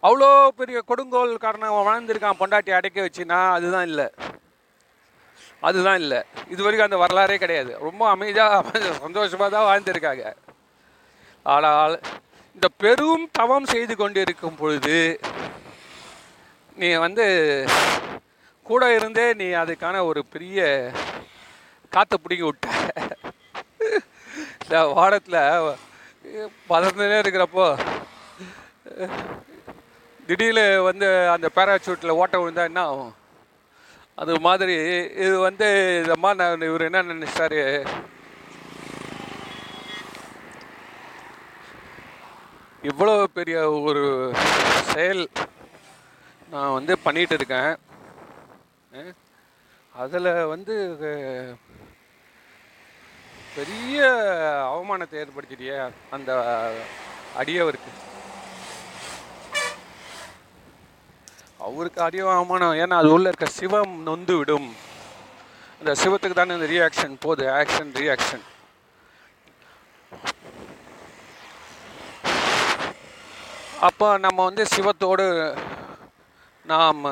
அவ்வளோ 0.06 0.30
பெரிய 0.60 0.78
கொடுங்கோல் 0.90 1.34
காரணம் 1.44 1.70
அவன் 1.72 1.88
வாழ்ந்துருக்கான் 1.90 2.40
பொண்டாட்டி 2.40 2.72
அடைக்க 2.78 2.98
வச்சுனா 3.06 3.38
அதுதான் 3.58 3.86
இல்லை. 3.90 4.06
அதுதான் 5.68 6.00
இல்லை. 6.02 6.18
இது 6.52 6.60
வரைக்கும் 6.64 6.88
அந்த 6.88 6.98
வரலாறே 7.02 7.36
கிடையாது. 7.44 7.70
ரொம்ப 7.86 8.02
அமைதியாக 8.14 8.80
சந்தோஷமாக 9.04 9.48
தான் 9.54 9.68
வாழ்ந்துருக்காங்க. 9.70 10.24
ஆனால் 11.46 11.94
இந்த 12.56 12.66
பெரும் 12.82 13.24
தவம் 13.38 13.70
செய்து 13.72 13.94
கொண்டிருக்கும் 13.96 14.58
பொழுது 14.60 14.98
நீ 16.80 16.88
வந்து 17.06 17.26
கூட 18.66 18.82
இருந்தே 18.98 19.26
நீ 19.40 19.46
அதுக்கான 19.62 19.96
ஒரு 20.10 20.20
பெரிய 20.34 20.60
காற்றை 21.94 22.16
பிடிங்கி 22.20 22.46
விட்ட. 22.46 22.68
இந்த 24.62 24.76
வாடத்தில் 24.98 25.42
பதந்துனே 26.70 27.18
இருக்கிறப்போ 27.22 27.66
திடீர்னு 30.28 30.64
வந்து 30.88 31.08
அந்த 31.34 31.46
பேராசூட்டில் 31.56 32.18
ஓட்ட 32.20 32.36
விழுந்தா 32.40 32.64
என்ன 32.70 32.82
ஆகும்? 32.90 33.12
அது 34.20 34.32
மாதிரி 34.46 34.74
இது 35.24 35.34
வந்து 35.48 35.68
இந்த 36.02 36.16
மாதிரி 36.22 36.40
நான் 36.42 36.68
இவர் 36.70 36.88
என்ன 36.88 37.02
நினைச்சாரு? 37.12 37.62
இவ்வளோ 42.88 43.12
பெரிய 43.36 43.58
ஒரு 43.88 44.02
செயல் 44.92 45.22
நான் 46.52 46.74
வந்து 46.76 46.92
பண்ணிட்டு 47.04 47.34
இருக்கேன். 47.38 47.72
அதில் 50.02 50.30
வந்து 50.52 50.74
பெரிய 53.56 53.98
அவமானத்தை 54.72 55.16
ஏற்படுத்திட்டியே 55.22 55.76
அந்த 56.16 56.30
அடியவருக்கு. 57.40 57.92
அவருக்கு 61.66 62.00
அடிய 62.06 62.24
அவமானம் 62.32 62.80
ஏன்னா 62.84 62.96
அது 63.02 63.12
உள்ள 63.16 63.28
இருக்க 63.30 63.48
சிவம் 63.60 63.94
நொந்து 64.08 64.36
விடும். 64.40 64.68
அந்த 65.80 65.92
சிவத்துக்கு 66.02 66.36
தானே 66.40 66.58
இந்த 66.58 66.68
ரியாக்ஷன் 66.74 67.22
போகுது 67.24 67.46
ஆக்ஷன் 67.60 67.92
ரியாக்ஷன் 68.02 68.44
அப்போ 73.88 74.06
நம்ம 74.18 74.44
வந்து 74.44 74.64
சிவத்தோடு 74.76 75.24
நாம் 76.66 77.02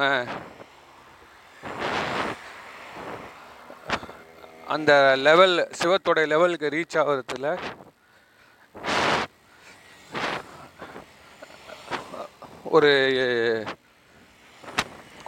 அந்த 4.66 4.92
லெவல் 5.26 5.54
சிவத்தோட 5.80 6.20
லெவலுக்கு 6.32 6.68
ரீச் 6.76 6.98
ஆகிறதுல 7.00 7.48
ஒரு 12.76 12.90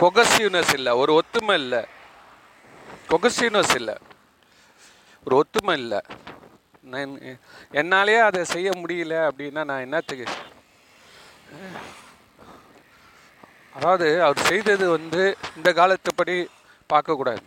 கொகசிவ்னஸ் 0.02 0.72
இல்லை 0.74 0.92
ஒரு 1.02 1.12
ஒத்துமை 1.20 1.54
இல்லை. 1.62 1.82
கொகசிவ்னஸ் 3.08 3.74
இல்லை. 3.74 3.96
ஒரு 5.24 5.34
ஒத்துமை 5.40 5.76
இல்லை. 5.82 6.00
என்னாலேயே 7.80 8.20
அதை 8.28 8.44
செய்ய 8.44 8.70
முடியல 8.70 9.14
அப்படின்னா 9.28 9.64
நான் 9.70 9.84
என்னத்துக்கு 9.86 10.26
அதாவது 13.76 14.08
அவர் 14.26 14.48
செய்தது 14.50 14.86
வந்து 14.96 15.22
இந்த 15.56 15.68
காலத்துப்படி 15.80 16.36
பார்க்கக்கூடாது. 16.92 17.42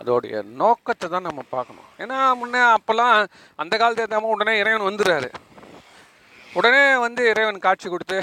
அதோடைய 0.00 0.34
நோக்கத்தை 0.60 1.06
தான் 1.08 1.26
நம்ம 1.28 1.44
பார்க்கணும். 1.54 1.88
ஏன்னா 2.02 2.18
முன்னே 2.40 2.60
அப்போல்லாம் 2.74 3.14
அந்த 3.62 3.74
காலத்தை 3.76 4.04
ஏற்றாம 4.04 4.30
உடனே 4.34 4.54
இறைவன் 4.62 4.88
வந்துடுறாரு. 4.88 5.30
உடனே 6.58 6.84
வந்து 7.06 7.22
இறைவன் 7.32 7.64
காட்சி 7.66 7.88
கொடுத்து 7.88 8.18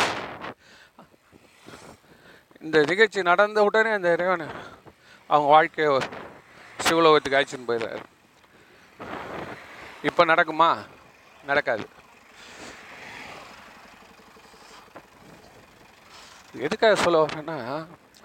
இந்த 2.65 2.77
நிகழ்ச்சி 2.91 3.19
நடந்த 3.31 3.59
உடனே 3.67 3.91
அந்த 3.97 4.09
இறைவன் 4.17 4.45
அவங்க 5.29 5.49
வாழ்க்கையை 5.55 5.91
சிவலோகத்துக்கு 6.85 7.37
அழைச்சின்னு 7.39 7.69
போயிடுறாரு. 7.69 8.01
இப்போ 10.09 10.25
நடக்குமா? 10.31 10.69
நடக்காது. 11.49 11.85
எதுக்காக 16.63 16.95
சொல்ல 17.03 17.17
வரேன்னா 17.23 17.57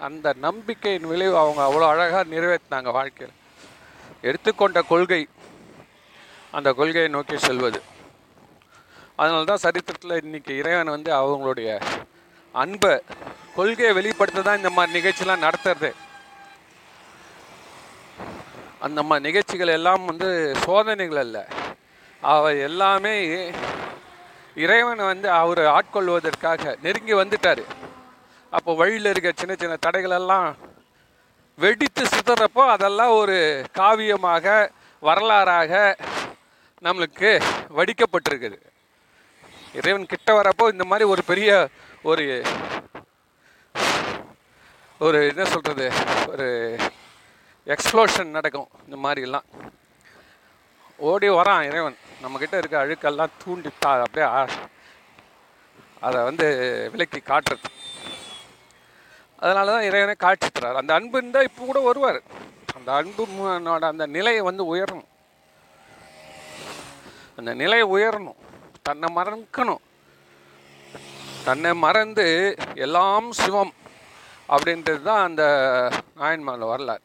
அந்த 0.07 0.27
நம்பிக்கையின் 0.45 1.07
விளைவு 1.11 1.35
அவங்க 1.41 1.61
அவ்வளோ 1.67 1.87
அழகாக 1.93 2.23
நிறைவேற்றினாங்க 2.33 2.91
வாழ்க்கையில். 2.97 3.35
எடுத்துக்கொண்ட 4.27 4.79
கொள்கை 4.91 5.21
அந்த 6.57 6.69
கொள்கையை 6.79 7.09
நோக்கி 7.15 7.37
செல்வது. 7.47 7.79
அதனால 9.15 9.43
தான் 9.49 9.63
சரித்திரத்தில் 9.65 10.21
இன்னைக்கு 10.23 10.53
இறைவன் 10.61 10.93
வந்து 10.95 11.11
அவங்களுடைய 11.21 11.69
அன்பை 12.61 12.93
கொள்கையை 13.57 13.91
வெளிப்படுத்த 13.99 14.45
தான் 14.47 14.59
இந்த 14.61 14.71
மாதிரி 14.77 14.95
நிகழ்ச்சிலாம் 14.97 15.45
நடத்துறது. 15.47 15.91
அந்த 18.85 18.99
மாதிரி 19.03 19.25
நிகழ்ச்சிகள் 19.27 19.75
எல்லாம் 19.77 20.05
வந்து 20.05 20.29
சோதனைகள் 20.65 21.21
அல்ல. 21.25 21.37
அவர் 22.23 22.57
எல்லாமே 22.69 23.15
இறைவனை 24.63 25.03
வந்து 25.05 25.27
அவர் 25.41 25.61
ஆட்கொள்வதற்காக 25.77 26.75
நெருங்கி 26.85 27.13
வந்துட்டார். 27.13 27.63
அப்போ 28.51 28.75
வழியில் 28.75 29.05
இருக்க 29.05 29.31
சின்ன 29.35 29.55
சின்ன 29.59 29.77
தடைகளெல்லாம் 29.85 30.55
வெடித்து 31.55 32.03
சுத்துறப்போ 32.03 32.67
அதெல்லாம் 32.67 33.09
ஒரு 33.09 33.65
காவியமாக 33.73 34.69
வரலாறாக 35.01 35.97
நம்மளுக்கு 36.81 37.41
வடிக்கப்பட்டிருக்குது. 37.77 38.61
இறைவன் 39.73 40.05
கிட்ட 40.05 40.41
வரப்போ 40.41 40.71
இந்த 40.71 40.83
மாதிரி 40.83 41.09
ஒரு 41.09 41.23
பெரிய 41.23 41.67
ஒரு 42.03 42.43
ஒரு 44.99 45.27
என்ன 45.27 45.45
சொல்கிறது 45.45 45.91
ஒரு 46.27 46.77
எக்ஸ்ப்ளோஷன் 47.65 48.25
நடக்கும் 48.25 48.67
இந்த 48.87 49.09
மாதிரிலாம். 49.09 49.43
ஓடி 50.97 51.29
வரான் 51.29 51.63
இறைவன். 51.63 51.97
நம்மக்கிட்ட 52.23 52.57
இருக்க 52.57 52.85
அழுக்கெல்லாம் 52.85 53.29
தூண்டி 53.45 53.69
தா 53.79 53.99
அப்படியே 53.99 54.31
ஆ- 54.31 54.47
அதை 55.99 56.23
வந்து 56.23 56.87
விலக்கி 56.91 57.17
காட்டுறது. 57.17 57.80
அதனால 59.43 59.71
தான் 59.75 59.87
இறைவனை 59.89 60.15
காட்சி 60.23 60.47
தரார் 60.49 60.81
அந்த 60.81 60.93
அன்பு 60.97 61.17
இருந்தால் 61.19 61.47
இப்போ 61.49 61.61
கூட 61.69 61.79
வருவார். 61.87 62.19
அந்த 62.77 62.89
அன்புனோட 62.99 63.83
அந்த 63.93 64.05
நிலையை 64.15 64.41
வந்து 64.49 64.63
உயரணும். 64.73 65.09
அந்த 67.39 67.51
நிலை 67.61 67.81
உயரணும். 67.95 68.39
தன்னை 68.87 69.07
மறக்கணும். 69.17 69.81
தன்னை 71.47 71.71
மறந்து 71.85 72.25
எல்லாம் 72.85 73.29
சிவம் 73.41 73.73
அப்படின்றது 74.53 75.01
தான் 75.09 75.25
அந்த 75.27 75.43
நாயன்மாரில் 76.19 76.71
வரலாறு. 76.73 77.03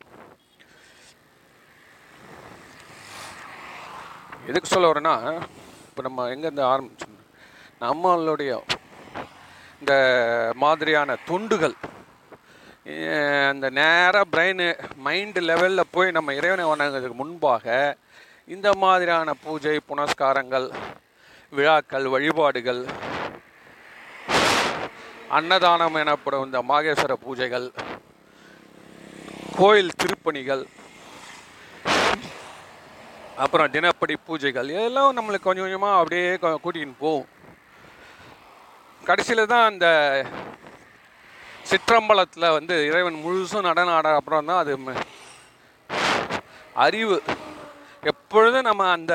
எதுக்கு 4.50 4.68
சொல்ல 4.72 4.88
வரேன்னா 4.90 5.14
இப்போ 5.88 6.02
நம்ம 6.06 6.26
எங்கேருந்து 6.34 6.64
ஆரம்பிச்சோம் 6.72 7.14
நம்மளுடைய 7.84 8.50
இந்த 9.80 9.94
மாதிரியான 10.62 11.16
துண்டுகள் 11.28 11.76
அந்த 12.86 13.66
நேராக 13.70 14.24
பிரெயின் 14.32 14.62
மைண்டு 15.04 15.40
லெவலில் 15.40 15.90
போய் 15.90 16.10
நம்ம 16.10 16.34
இறைவனை 16.34 16.64
வணங்குறதுக்கு 16.64 17.16
முன்பாக 17.16 17.96
இந்த 18.48 18.68
மாதிரியான 18.74 19.34
பூஜை 19.44 19.76
புனஸ்காரங்கள் 19.88 20.66
விழாக்கள் 21.52 22.06
வழிபாடுகள் 22.06 22.82
அன்னதானம் 25.28 25.96
எனப்படும் 25.96 26.44
இந்த 26.44 26.58
மாகேஸ்வர 26.62 27.14
பூஜைகள் 27.24 27.66
கோயில் 29.58 29.96
திருப்பணிகள் 30.02 30.64
அப்புறம் 33.36 33.72
தினப்படி 33.72 34.14
பூஜைகள் 34.28 34.68
இதெல்லாம் 34.68 35.16
நம்மளுக்கு 35.18 35.48
கொஞ்சம் 35.48 35.66
கொஞ்சமாக 35.66 35.98
அப்படியே 35.98 36.28
கூட்டிகிட்டு 36.36 36.96
போகும். 36.98 37.26
கடைசியில் 39.02 39.50
தான் 39.50 39.66
அந்த 39.66 39.86
சிற்றம்பலத்தில் 41.70 42.54
வந்து 42.56 42.74
இறைவன் 42.88 43.22
முழுசும் 43.24 43.66
நடன 43.68 43.92
ஆட 43.98 44.08
அப்புறம் 44.20 44.48
தான் 44.50 44.62
அது 44.62 44.74
அறிவு. 46.84 47.18
எப்பொழுதும் 48.12 48.68
நம்ம 48.68 48.82
அந்த 48.96 49.14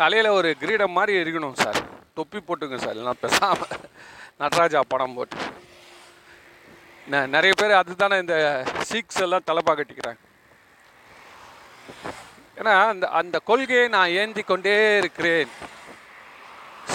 தலையில் 0.00 0.36
ஒரு 0.38 0.50
கிரீடம் 0.62 0.96
மாதிரி 0.98 1.12
இருக்கணும் 1.22 1.58
சார். 1.62 1.78
தொப்பி 2.18 2.38
போட்டுங்க 2.48 2.76
சார் 2.84 2.94
இல்லைன்னா 2.94 3.14
பேசாமல் 3.24 3.74
நடராஜா 4.42 4.80
படம் 4.92 5.16
போட்டு. 5.16 5.36
நிறைய 7.34 7.52
பேர் 7.60 7.80
அதுதானே 7.80 8.16
இந்த 8.24 8.36
சீக்ஸ் 8.88 9.22
எல்லாம் 9.26 9.46
தலைப்பா 9.50 9.72
கட்டிக்கிறாங்க. 9.78 10.20
ஏன்னா 12.58 12.74
அந்த 12.92 13.06
அந்த 13.20 13.36
கொள்கையை 13.50 13.86
நான் 13.96 14.14
ஏந்தி 14.20 14.42
கொண்டே 14.50 14.76
இருக்கிறேன். 15.00 15.50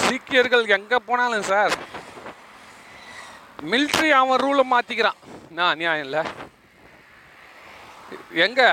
சீக்கியர்கள் 0.03 0.73
எங்கே 0.77 0.99
போனாலும் 1.09 1.47
சார் 1.51 1.75
மிலிட்ரி 3.71 4.09
அவன் 4.21 4.41
ரூலை 4.43 4.63
மாற்றிக்கிறான் 4.71 5.19
நான் 5.49 5.77
நியாயம் 5.77 6.03
இல்லை. 6.05 6.21
எங்கே? 8.45 8.69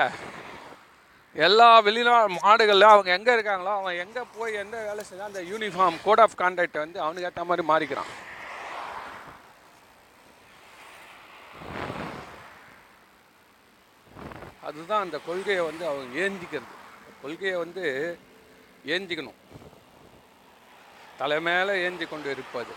எல்லா 1.33 1.67
வெளிநா 1.81 2.15
மாடுகளில் 2.43 2.91
அவங்க 2.93 3.11
எங்கே 3.17 3.33
இருக்காங்களோ 3.33 3.71
அவன் 3.77 3.99
எங்கே 4.03 4.21
போய் 4.37 4.59
எந்த 4.63 4.77
வேலை 4.87 5.03
செய்தால் 5.03 5.27
அந்த 5.27 5.41
யூனிஃபார்ம் 5.51 5.97
கோட் 6.03 6.19
ஆஃப் 6.19 6.37
கான்டாக்டை 6.37 6.81
வந்து 6.83 6.99
அவனுக்கு 7.05 7.29
ஏற்ற 7.29 7.43
மாதிரி 7.43 7.67
மாறிக்கிறான். 7.71 8.11
அதுதான் 14.67 15.03
அந்த 15.05 15.17
கொள்கையை 15.25 15.63
வந்து 15.69 15.85
அவங்க 15.91 16.19
ஏந்திக்கிறது. 16.25 16.71
கொள்கையை 17.21 17.57
வந்து 17.57 17.85
ஏந்திக்கணும். 18.85 19.39
தலை 21.17 21.39
மேலே 21.49 21.73
ஏந்தி 21.87 22.05
கொண்டு 22.05 22.29
இருப்பது. 22.35 22.73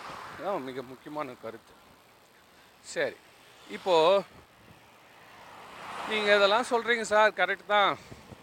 மிக 0.68 0.82
முக்கியமான 0.82 1.34
கருத்து. 1.42 1.73
சரி. 2.92 3.16
இப்போது 3.76 4.24
நீங்கள் 6.10 6.36
இதெல்லாம் 6.36 6.70
சொல்கிறீங்க 6.70 7.04
சார் 7.12 7.36
கரெக்ட் 7.40 7.72
தான். 7.74 7.92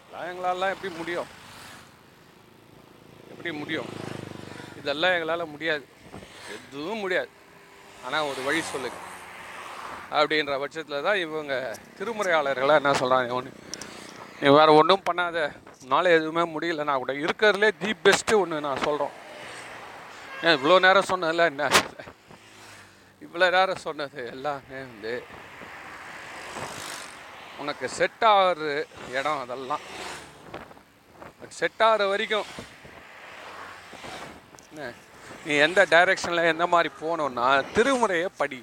இதெல்லாம் 0.00 0.28
எங்களாலாம் 0.30 0.72
எப்படி 0.74 0.90
முடியும்? 1.00 1.28
எப்படி 3.32 3.50
முடியும்? 3.60 3.90
இதெல்லாம் 4.80 5.14
எங்களால் 5.16 5.52
முடியாது. 5.54 5.84
எதுவும் 6.56 7.02
முடியாது. 7.04 7.30
ஆனால் 8.06 8.28
ஒரு 8.30 8.40
வழி 8.48 8.60
சொல்லுங்க. 8.72 8.98
அப்படின்ற 10.18 10.54
பட்சத்தில் 10.62 11.04
தான் 11.08 11.20
இவங்க 11.24 11.54
திருமுறையாளர்களாக 11.98 12.80
என்ன 12.80 12.94
சொல்கிறாங்க 13.02 13.36
ஒன்று 13.38 13.52
நீ 14.40 14.48
வேறு 14.56 14.78
ஒன்றும் 14.80 15.06
பண்ணாத. 15.08 15.38
உன்னால் 15.82 16.14
எதுவுமே 16.16 16.42
முடியலன்னா 16.54 16.94
கூட 17.02 17.12
இருக்கிறதுலே 17.24 17.70
தி 17.82 17.92
பெஸ்ட்டு 18.04 18.40
ஒன்று 18.42 18.66
நான் 18.66 18.84
சொல்கிறோம் 18.86 19.14
ஏன் 20.44 20.56
இவ்வளோ 20.58 20.78
நேரம் 20.86 21.10
சொன்னதில்ல 21.12 21.46
என்ன? 21.52 21.64
இவ்வளோ 23.32 23.46
நேரம் 23.54 23.84
சொன்னது 23.84 24.22
எல்லாமே 24.32 24.78
வந்து 24.86 25.12
உனக்கு 27.60 27.86
செட் 27.98 28.24
ஆகிற 28.30 28.66
இடம் 29.18 29.40
அதெல்லாம். 29.44 29.84
செட் 31.60 31.82
ஆகிற 31.86 32.06
வரைக்கும் 32.10 32.48
நீ 35.46 35.54
எந்த 35.66 35.80
டைரெக்ஷனில் 35.94 36.50
எந்த 36.52 36.66
மாதிரி 36.74 36.90
போகணுன்னா 37.00 37.46
திருமுறையை 37.76 38.28
படி. 38.42 38.60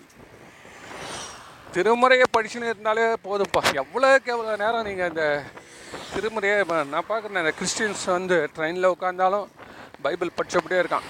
திருமுறையை 1.75 2.27
படிச்சுன்னு 2.36 2.71
இருந்தாலே 2.71 3.08
போதும்ப்பா. 3.27 3.63
எவ்வளோக்கு 3.84 4.34
எவ்வளோ 4.36 4.55
நேரம் 4.63 4.88
நீங்கள் 4.89 5.12
இந்த 5.13 5.25
திருமுறையை 6.13 6.58
நான் 6.93 7.12
பார்க்குறேன் 7.12 7.43
இந்த 7.43 7.55
கிறிஸ்டின்ஸ் 7.60 8.05
வந்து 8.17 8.39
ட்ரெயினில் 8.58 8.93
உட்காந்தாலும் 8.95 9.47
பைபிள் 10.05 10.38
படித்தபடியே 10.38 10.84
இருக்கான். 10.84 11.08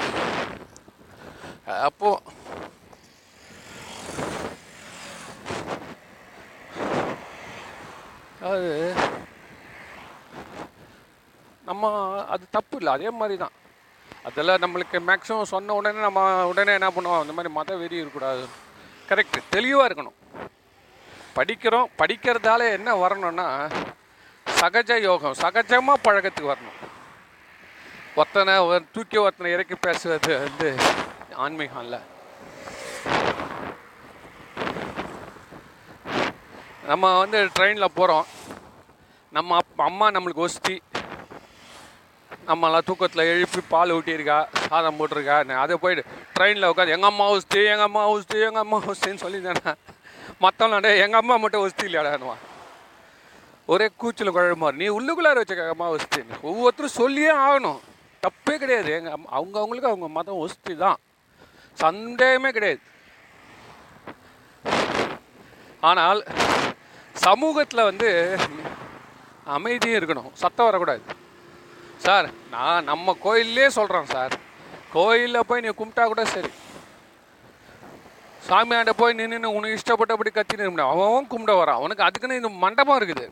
அப்போது 1.90 2.38
அது 8.48 8.70
நம்ம 11.70 11.92
அது 12.34 12.44
தப்பு 12.56 12.76
இல்லை 12.78 12.92
அதே 12.98 13.10
மாதிரி 13.20 13.36
தான். 13.42 13.56
அதெல்லாம் 14.28 14.62
நம்மளுக்கு 14.64 14.98
மேக்ஸிமம் 15.10 15.52
சொன்ன 15.52 15.74
உடனே 15.80 16.00
நம்ம 16.06 16.22
உடனே 16.52 16.72
என்ன 16.78 16.90
பண்ணுவோம்? 16.96 17.22
அந்த 17.24 17.34
மாதிரி 17.38 17.54
மத 17.58 17.76
வெறி 17.82 18.02
இருக்கக்கூடாது. 18.02 18.44
கரெக்ட் 19.10 19.40
தெளிவாக 19.56 19.88
இருக்கணும். 19.90 20.18
படிக்கிறோம் 21.38 21.92
படிக்கிறதால 22.02 22.62
என்ன 22.78 22.96
வரணும்னா 23.04 23.48
சகஜ 24.62 25.00
யோகம் 25.08 25.40
சகஜமாக 25.44 26.04
பழக்கத்துக்கு 26.06 26.54
வரணும். 26.54 26.80
ஒத்தனை 28.22 28.54
தூக்கி 28.96 29.18
ஒருத்தனை 29.26 29.52
இறக்கி 29.56 29.76
பேசுவது 29.88 30.32
வந்து 30.46 30.70
ஆன்மீகம் 31.44 31.84
இல்லை. 31.86 32.00
நம்ம 36.90 37.06
வந்து 37.22 37.40
ட்ரெயினில் 37.56 37.96
போகிறோம் 37.98 38.28
நம்ம 39.36 39.56
அப் 39.62 39.82
அம்மா 39.88 40.06
நம்மளுக்கு 40.16 40.46
ஒஸ்தி. 40.46 40.76
நம்மளாம் 42.50 42.86
தூக்கத்தில் 42.88 43.30
எழுப்பி 43.32 43.62
பால் 43.74 43.94
ஊட்டியிருக்கா 43.96 44.38
சாதம் 44.68 44.98
போட்டிருக்கா 45.00 45.36
அதை 45.64 45.76
போயிட்டு 45.84 46.04
ட்ரெயினில் 46.38 46.70
உட்காந்து 46.70 46.96
எங்கள் 46.96 47.12
அம்மா 47.12 47.26
ஒஸ்தி 47.36 47.60
எங்கள் 47.72 47.88
அம்மா 47.90 48.04
ஒஸ்தி 48.14 48.38
எங்கள் 48.48 48.64
அம்மா 48.64 48.78
ஒஸ்தின்னு 48.92 49.24
சொல்லி 49.26 49.40
தானே 49.42 50.92
எங்கள் 51.04 51.22
அம்மா 51.22 51.36
மட்டும் 51.44 51.64
ஒஸ்தி 51.68 51.86
இல்லையாடானுவான் 51.90 52.44
ஒரே 53.74 53.88
கூச்சல் 54.02 54.36
குழம்பு 54.36 54.74
நீ 54.82 54.86
உள்ளுக்குள்ளார 54.98 55.42
வச்சுக்க 55.42 55.74
அம்மா 55.76 55.90
ஒஸ்தின்னு. 55.96 56.42
ஒவ்வொருத்தரும் 56.50 56.98
சொல்லியே 57.02 57.32
ஆகணும். 57.46 57.80
தப்பே 58.24 58.56
கிடையாது. 58.62 58.90
எங்கள் 59.00 59.16
அம்மா 59.18 59.30
அவங்க 59.38 59.58
அவங்களுக்கு 59.60 59.92
அவங்க 59.92 60.08
மதம் 60.18 60.42
ஒஸ்தி 60.46 60.74
தான். 60.86 61.00
சந்தேகமே 61.84 62.52
கிடையாது. 62.58 62.82
ஆனால் 65.90 66.22
சமூகத்தில் 67.26 67.88
வந்து 67.90 68.10
அமைதியும் 69.56 70.00
இருக்கணும். 70.00 70.30
சத்தம் 70.44 70.68
வரக்கூடாது. 70.70 71.02
சார் 72.06 72.28
நான் 72.56 72.88
நம்ம 72.90 73.16
கோயிலே 73.26 73.70
சொல்கிறோம் 73.78 74.10
சார். 74.16 74.34
கோயிலில் 74.94 75.48
போய் 75.48 75.64
நீ 75.66 75.70
கும்பிட்டா 75.80 76.06
கூட 76.12 76.24
சரி. 76.36 76.52
சாமியாண்ட 78.50 78.92
போய் 79.02 79.18
நின்று 79.18 79.56
உனக்கு 79.58 79.78
இஷ்டப்பட்டபடி 79.80 80.32
கத்தி 80.38 80.56
நிறுவன 80.60 80.86
அவன் 80.92 81.30
கும்பிட 81.34 81.54
வரான். 81.62 81.80
அவனுக்கு 81.82 82.06
அதுக்குன்னு 82.08 82.40
இந்த 82.42 82.52
மண்டபம் 82.64 83.00
இருக்குது. 83.00 83.26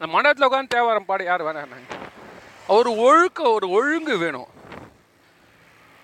அந்த 0.00 0.08
மண்டபத்தில் 0.14 0.48
உட்காந்து 0.48 0.74
தேவாரம் 0.74 1.08
பாட 1.10 1.22
யார் 1.30 1.46
வேணாம் 1.46 1.86
ஒரு 2.76 2.90
ஒழுக்க 3.06 3.40
ஒரு 3.56 3.66
ஒழுங்கு 3.76 4.14
வேணும். 4.24 4.50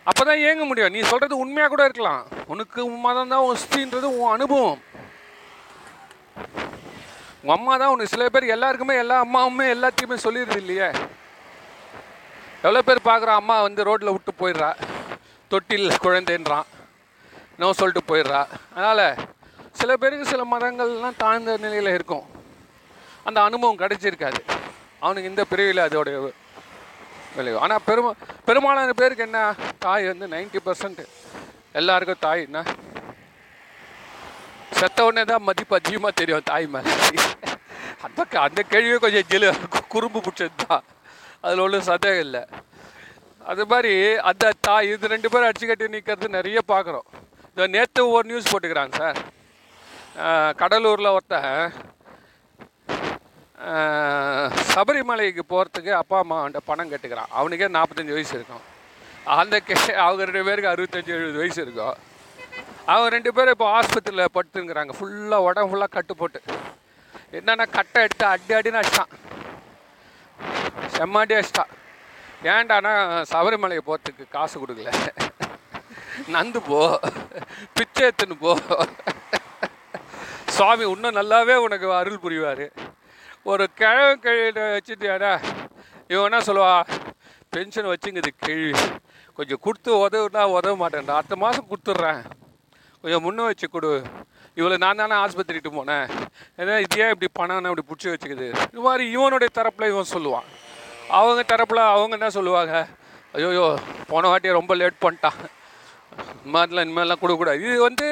அப்போ 0.04 0.22
தான் 0.24 0.40
இயங்க 0.44 0.64
முடியும். 0.64 0.92
நீ 0.92 1.00
சொல்கிறது 1.00 1.42
உண்மையாக 1.44 1.70
கூட 1.72 1.82
இருக்கலாம். 1.88 2.22
உனக்கு 2.52 2.80
மதம் 3.06 3.32
தான் 3.34 3.46
ஒஸ்தின்றது 3.50 4.08
உன் 4.20 4.32
அனுபவம். 4.36 4.80
உங்கள் 7.42 7.57
அம்மா 7.57 7.72
தான் 7.81 7.92
உனக்கு 7.92 8.12
சில 8.14 8.24
பேர் 8.35 8.52
எல்லாருக்குமே 8.55 8.94
எல்லா 9.02 9.16
அம்மாவுமே 9.24 9.64
எல்லாத்தையுமே 9.74 10.16
சொல்லிடுது 10.24 10.59
இல்லையே? 10.62 10.88
எவ்வளோ 12.64 12.83
பேர் 12.88 13.09
பார்க்குறோம் 13.09 13.40
அம்மா 13.40 13.57
வந்து 13.66 13.87
ரோட்டில் 13.88 14.14
விட்டு 14.16 14.33
போயிடுறா. 14.42 14.68
தொட்டில் 15.50 15.88
குழந்தைன்றான். 16.05 16.68
நோ 17.61 17.70
சொல்லிட்டு 17.81 18.02
போயிடுறா. 18.11 18.42
அதனால் 18.76 19.05
சில 19.81 19.96
பேருக்கு 20.02 20.31
சில 20.33 20.44
மதங்கள்லாம் 20.52 21.18
தாழ்ந்த 21.24 21.57
நிலையில் 21.64 21.94
இருக்கும். 21.96 22.24
அந்த 23.28 23.38
அனுபவம் 23.48 23.81
கிடைச்சிருக்காது. 23.83 24.40
அவனுக்கு 25.05 25.31
இந்த 25.33 25.44
பிரிவில் 25.52 25.87
அதோடைய 25.88 26.16
விளைவு. 27.37 27.58
ஆனால் 27.64 27.85
பெருமா 27.88 28.12
பெரும்பாலான 28.48 28.94
பேருக்கு 29.02 29.27
என்ன 29.29 29.40
தாய் 29.87 30.10
வந்து 30.12 30.27
நைன்டி 30.37 30.60
பர்சன்ட் 30.69 31.02
எல்லாருக்கும் 31.81 32.25
தாய் 32.27 32.46
என்ன? 32.48 32.62
செத்த 34.79 35.04
உடனே 35.06 35.23
தான் 35.31 35.46
மதிப்பு 35.48 35.75
அதிகமாக 35.79 36.12
தெரியும் 36.21 36.48
தாய் 36.50 36.66
மேலே. 36.75 36.92
அந்த 38.03 38.25
க- 38.25 38.40
அந்த 38.40 38.65
கேள்வியே 38.71 38.96
கொஞ்சம் 38.96 39.29
ஜெலு 39.29 39.48
குறும்பு 39.88 40.21
பிடிச்சது 40.21 40.61
தான் 40.67 40.85
அதில் 41.40 41.59
ஒன்றும் 41.59 41.88
சந்தேகம் 41.90 42.25
இல்லை. 42.27 42.42
அது 43.44 43.67
மாதிரி 43.67 43.92
அந்த 44.31 44.53
தா 44.61 44.81
இது 44.83 45.13
ரெண்டு 45.15 45.31
பேரும் 45.31 45.48
அடிச்சு 45.48 45.67
கட்டி 45.67 45.88
நிற்கிறது 45.88 46.29
நிறைய 46.29 46.59
பார்க்குறோம் 46.69 47.07
இந்த 47.48 47.67
நேற்று 47.67 48.11
ஒரு 48.11 48.29
நியூஸ் 48.29 48.50
போட்டுக்கிறாங்க 48.53 48.94
சார். 48.96 49.19
கடலூரில் 50.61 51.13
ஒருத்தன் 51.13 51.50
சபரிமலைக்கு 54.75 55.42
போகிறதுக்கு 55.48 55.90
அப்பா 55.92 56.19
அம்மா 56.19 56.38
பணம் 56.65 56.90
கட்டுக்கிறான். 56.90 57.31
அவனுக்கே 57.31 57.69
நாற்பத்தஞ்சு 57.77 58.13
வயசு 58.13 58.35
இருக்கும். 58.35 58.65
அந்த 59.25 59.61
கே 59.61 59.75
அவங்க 59.94 60.25
ரெண்டு 60.25 60.44
பேருக்கு 60.44 60.73
அறுபத்தஞ்சு 60.73 61.13
எழுபது 61.19 61.38
வயசு 61.38 61.63
இருக்கும். 61.63 61.94
அவங்க 62.87 63.09
ரெண்டு 63.09 63.35
பேரும் 63.35 63.50
இப்போ 63.50 63.81
ஆஸ்பத்திரியில் 63.81 64.35
படுத்துங்கிறாங்க 64.35 64.92
ஃபுல்லாக 65.00 65.46
உடம்பு 65.48 65.71
ஃபுல்லாக 65.71 65.88
கட்டு 65.88 66.17
போட்டு 66.17 66.40
என்னென்னா 67.33 67.70
கட்டை 67.70 68.02
எடுத்து 68.02 68.26
அடி 68.26 68.54
அடின்னு 68.54 68.80
அடிச்சிட்டான். 68.80 69.12
செம்மாடி 70.96 71.33
அடிச்சிட்டான். 71.38 71.72
ஏன்டாண்ணா 72.42 72.92
சபரிமலைக்கு 73.30 73.80
போகிறதுக்கு 73.87 74.24
காசு 74.30 74.56
கொடுக்கல? 74.60 74.90
நந்து 76.33 76.60
போ. 76.66 77.00
பிச்சை 77.74 78.08
எடுத்துன்னு 78.08 78.35
போ. 78.40 78.58
சுவாமி 80.46 80.90
இன்னும் 80.90 81.16
நல்லாவே 81.16 81.54
உனக்கு 81.54 81.94
அருள் 81.94 82.22
புரிவார். 82.22 82.66
ஒரு 83.42 83.68
கிழவன் 83.74 84.20
கழிட 84.20 84.60
வச்சுட்டியாடா 84.76 85.33
இவன் 86.08 86.33
என்ன 86.33 86.38
சொல்லுவா? 86.38 86.74
பென்ஷன் 87.48 87.87
வச்சுங்குது 87.87 88.30
கேள்வி. 88.38 88.72
கொஞ்சம் 89.35 89.58
கொடுத்து 89.60 89.90
உதவுனா 89.94 90.42
உதவ 90.56 90.88
மாட்டேன்டா. 90.88 91.10
அடுத்த 91.10 91.37
மாதம் 91.37 91.68
கொடுத்துட்றேன். 91.70 92.24
கொஞ்சம் 93.02 93.24
முன்ன 93.24 93.44
வச்சு 93.44 93.70
கொடு. 93.70 94.02
இவ்வளோ 94.57 94.77
நான் 94.85 95.00
தானே 95.00 95.17
ஆஸ்பத்திரிட்டு 95.25 95.71
போனேன். 95.77 96.07
ஏன்னா 96.61 96.75
இது 96.85 97.00
ஏன் 97.03 97.13
இப்படி 97.15 97.29
பணம் 97.38 97.69
இப்படி 97.71 97.85
பிடிச்சி 97.90 98.09
வச்சுக்குது? 98.13 98.48
இது 98.73 98.83
மாதிரி 98.87 99.05
இவனுடைய 99.17 99.50
தரப்பில் 99.59 99.90
இவன் 99.92 100.13
சொல்லுவான். 100.15 100.48
அவங்க 101.19 101.42
தரப்பில் 101.53 101.90
அவங்க 101.92 102.15
என்ன 102.19 102.31
சொல்லுவாங்க? 102.37 102.75
ஐயோயோ 103.37 103.67
போன 104.11 104.29
வாட்டியை 104.31 104.55
ரொம்ப 104.59 104.75
லேட் 104.81 105.03
பண்ணிட்டான். 105.05 105.40
இந்த 106.35 106.50
மாதிரிலாம் 106.55 106.87
இனிமேலாம் 106.87 107.21
கொடுக்கக்கூடாது. 107.23 107.63
இது 107.69 107.79
வந்து 107.88 108.09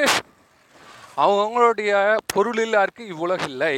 அவங்களுடைய 1.24 1.92
பொருளில் 2.32 2.82
இருக்கு 2.84 3.04
இவ்வுலக 3.12 3.44
இல்லை. 3.52 3.74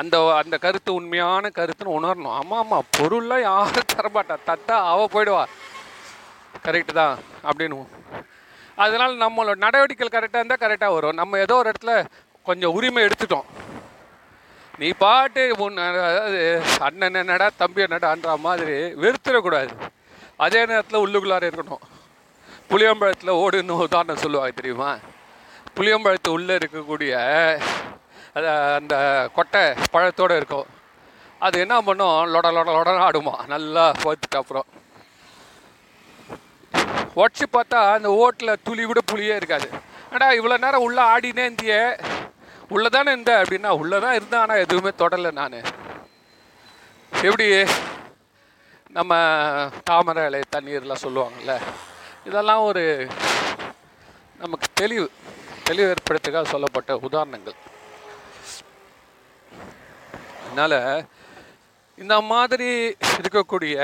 அந்த 0.00 0.16
அந்த 0.40 0.56
கருத்து 0.64 0.90
உண்மையான 0.98 1.50
கருத்துன்னு 1.58 1.96
உணரணும். 1.98 2.36
ஆமாம் 2.38 2.60
ஆமாம் 2.62 2.88
பொருள்லாம் 2.98 3.44
யாரும் 3.48 3.90
தரமாட்டா. 3.94 4.36
தத்தா 4.50 4.76
அவள் 4.92 5.12
போயிடுவா. 5.14 5.44
கரெக்டு 6.66 6.92
தான் 7.02 7.16
அப்படின்னு 7.48 7.78
அதனால் 8.76 9.20
நம்மளோட 9.20 9.54
நடவடிக்கைகள் 9.54 10.14
கரெக்டாக 10.14 10.42
இருந்தால் 10.42 10.62
கரெக்டாக 10.64 10.92
வரும். 10.92 11.18
நம்ம 11.20 11.38
ஏதோ 11.38 11.54
ஒரு 11.54 11.70
இடத்துல 11.70 12.04
கொஞ்சம் 12.42 12.72
உரிமை 12.72 13.04
எடுத்துட்டோம். 13.04 13.48
நீ 14.78 14.90
பாட்டு 14.90 15.54
உன் 15.58 15.76
அதாவது 15.76 16.62
அண்ணன் 16.78 17.14
என்னடா 17.14 17.48
தம்பி 17.56 17.82
என்னடான்ற 17.82 18.38
மாதிரி 18.38 18.76
வெறுத்துடக்கூடாது. 19.02 19.68
அதே 20.36 20.66
நேரத்தில் 20.66 21.02
உள்ளுக்குள்ளார 21.06 21.50
இருக்கணும். 21.50 21.84
புளியம்பழத்தில் 22.70 23.38
ஓடுன்னு 23.42 23.70
உதாரணம் 23.70 24.16
சொல்லுவாங்க 24.16 24.50
தெரியுமா? 24.50 24.96
புளியம்பழத்து 25.76 26.28
உள்ளே 26.28 26.56
இருக்கக்கூடிய 26.56 27.12
அது 28.34 28.48
அந்த 28.74 29.28
கொட்டை 29.34 29.62
பழத்தோடு 29.92 30.36
இருக்கும். 30.36 30.66
அது 31.38 31.60
என்ன 31.60 31.80
பண்ணும்? 31.80 32.34
லொட 32.34 32.46
லொட 32.56 32.68
லொடன்னு 32.76 33.06
ஆடுமா. 33.08 33.46
நல்லா 33.46 33.92
பார்த்துட்டு 34.04 34.36
அப்புறம். 34.36 34.64
உடச்சி 37.20 37.46
பார்த்தா 37.56 37.80
அந்த 37.96 38.08
ஓட்டில் 38.22 38.60
துளி 38.66 38.84
விட 38.88 39.00
புளியே 39.10 39.34
இருக்காது. 39.40 39.66
ஏடா 40.14 40.28
இவ்வளோ 40.38 40.56
நேரம் 40.64 40.84
உள்ளே 40.86 41.02
ஆடினே 41.12 41.44
இருந்தியே 41.48 41.80
உள்ளே 42.74 42.88
தானே 42.94 43.10
இருந்த? 43.14 43.32
அப்படின்னா 43.42 43.70
உள்ளே 43.80 43.98
தான் 44.04 44.16
இருந்தேன் 44.18 44.42
ஆனால் 44.44 44.62
எதுவுமே 44.64 44.90
தொடலை 45.02 45.30
நான். 45.40 45.58
எப்படி 47.28 47.46
நம்ம 48.96 49.12
தாமரை 49.88 50.24
இலை 50.28 50.40
தண்ணீர்லாம் 50.56 51.04
சொல்லுவாங்கள்ல 51.04 51.54
இதெல்லாம் 52.28 52.64
ஒரு 52.70 52.82
நமக்கு 54.42 54.66
தெளிவு 54.80 55.06
தெளிவு 55.68 55.88
ஏற்படுத்துக்காக 55.94 56.52
சொல்லப்பட்ட 56.54 56.96
உதாரணங்கள். 57.06 57.58
அதனால் 60.44 60.78
இந்த 62.02 62.14
மாதிரி 62.32 62.70
இருக்கக்கூடிய 63.20 63.76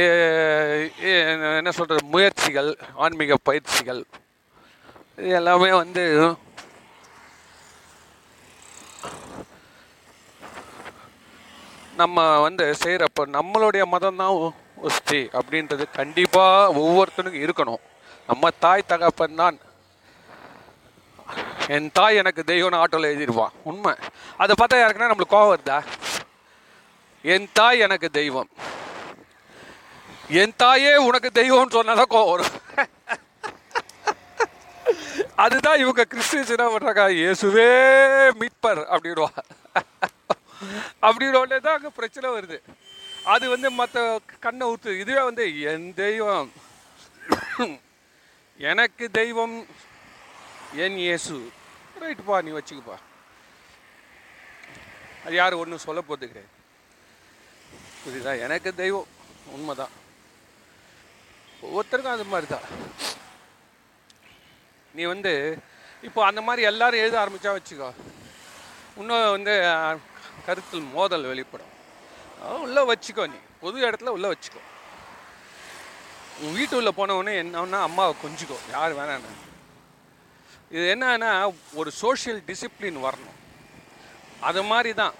என்ன 0.00 1.70
சொல்கிறது 1.76 2.02
முயற்சிகள் 2.12 2.70
ஆன்மீக 3.04 3.36
பயிற்சிகள். 3.48 4.00
இது 5.18 5.32
எல்லாமே 5.40 5.70
வந்து 5.80 6.04
நம்ம 12.00 12.24
வந்து 12.44 12.64
செய்கிறப்ப 12.82 13.26
நம்மளுடைய 13.38 13.84
மதம் 13.94 14.20
தான் 14.22 14.36
உஸ்தி 14.88 15.20
அப்படின்றது 15.38 15.84
கண்டிப்பாக 15.98 16.72
ஒவ்வொருத்தனுக்கும் 16.82 17.44
இருக்கணும். 17.46 17.82
நம்ம 18.30 18.50
தாய் 18.64 18.90
தகப்பன் 18.92 19.40
தான். 19.42 19.58
என் 21.74 21.90
தாய் 21.98 22.20
எனக்கு 22.22 22.42
தெய்வம்னு 22.52 22.80
ஆட்டோவில் 22.82 23.12
எழுதிடுவான் 23.12 23.56
உண்மை. 23.70 23.94
அதை 24.42 24.52
பார்த்தா 24.60 24.80
யாருக்குன்னா 24.80 25.10
நம்மளுக்கு 25.12 25.36
கோவம் 25.36 25.52
வருதா? 25.52 25.78
என் 27.34 27.48
தாய் 27.58 27.84
எனக்கு 27.86 28.10
தெய்வம். 28.20 28.50
என் 30.40 30.54
தாயே 30.62 30.92
உனக்கு 31.06 31.28
தெய்வம்னு 31.38 31.74
சொன்னாதான் 31.76 32.12
கோவம் 32.12 32.30
வரும். 32.32 32.54
அதுதான் 35.44 35.80
இவங்க 35.82 36.02
கிறிஸ்டின்ஸ் 36.12 36.52
என்ன 36.54 36.66
பண்றாங்க? 36.72 37.04
இயேசுவே 37.20 37.68
மீட்பர் 38.40 38.80
அப்படிடுவா 38.94 39.30
அப்படின்னு 41.06 41.60
தான் 41.66 41.76
அங்கே 41.76 41.90
பிரச்சனை 41.98 42.26
வருது. 42.36 42.58
அது 43.34 43.44
வந்து 43.54 43.68
மற்ற 43.80 44.04
கண்ணை 44.44 44.66
ஊற்று 44.72 44.98
இதுவே 45.02 45.22
வந்து 45.28 45.44
என் 45.70 45.88
தெய்வம். 46.02 46.50
எனக்கு 48.70 49.04
தெய்வம் 49.20 49.56
என் 50.84 50.98
இயேசு. 51.06 51.36
ரைட்டுப்பா 52.02 52.36
நீ 52.46 52.52
வச்சுக்கப்பா. 52.58 52.98
அது 55.24 55.34
யாரும் 55.40 55.62
ஒன்றும் 55.64 55.86
சொல்ல 55.86 56.00
போகிறது 56.00 56.30
கிடையாது. 56.30 56.52
புரியுதா? 58.04 58.32
எனக்கு 58.46 58.70
தெய்வம். 58.84 59.10
உண்மைதான். 59.56 59.92
ஒவ்வொருத்தருக்கும் 61.62 62.16
அது 62.16 62.24
மாதிரி 62.24 62.46
தான். 62.46 62.66
நீ 64.94 65.02
வந்து 65.04 65.58
இப்போ 66.02 66.24
அந்த 66.24 66.40
மாதிரி 66.40 66.62
எல்லாரும் 66.66 67.00
எழுத 67.00 67.16
ஆரம்பித்தா 67.18 67.58
வச்சுக்கோ. 67.58 67.92
இன்னும் 68.96 69.30
வந்து 69.30 69.54
கருத்தில் 70.46 70.80
மோதல் 70.80 71.26
வெளிப்படும். 71.26 71.70
உள்ளே 72.62 72.82
வச்சுக்கோ 72.92 73.26
நீ. 73.28 73.38
பொது 73.60 73.86
இடத்துல 73.86 74.08
உள்ளே 74.08 74.28
வச்சுக்கோ. 74.28 74.62
உன் 76.40 76.54
வீட்டு 76.54 76.76
உள்ள 76.76 76.90
போனவொடனே 76.96 77.34
என்னன்னா 77.42 77.80
அம்மாவை 77.82 78.14
கொஞ்சிக்கோ. 78.22 78.58
யார் 78.70 78.96
வேணான்னு. 78.96 79.34
இது 80.70 80.94
என்னன்னா 80.94 81.54
ஒரு 81.74 81.90
சோஷியல் 81.90 82.42
டிசிப்ளின் 82.46 82.98
வரணும். 83.06 83.38
அது 84.40 84.62
மாதிரி 84.62 84.94
தான். 84.94 85.14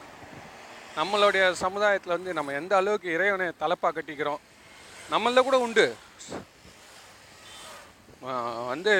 நம்மளுடைய 0.97 1.53
சமுதாயத்தில் 1.53 2.16
வந்து 2.16 2.32
நம்ம 2.32 2.53
எந்த 2.53 2.76
அளவுக்கு 2.76 3.12
இறைவனை 3.12 3.53
தலைப்பாக 3.59 4.03
கட்டிக்கிறோம் 4.03 4.43
நம்மள 5.13 5.41
கூட 5.47 5.57
உண்டு. 5.67 5.85
வந்து 8.71 8.93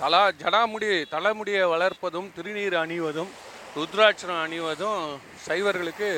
தலா 0.00 0.20
ஜடாமுடி 0.40 0.88
தலைமுடியை 1.14 1.62
வளர்ப்பதும் 1.72 2.28
திருநீர் 2.36 2.76
அணிவதும் 2.82 3.30
ருத்ராட்சரம் 3.76 4.42
அணிவதும் 4.46 5.00
சைவர்களுக்கு 5.46 6.10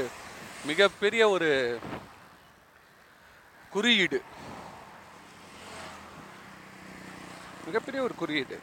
மிகப்பெரிய 0.71 1.23
ஒரு 1.35 1.51
குறியீடு. 3.75 4.19
மிகப்பெரிய 7.69 8.03
ஒரு 8.07 8.15
குறியீடு. 8.23 8.59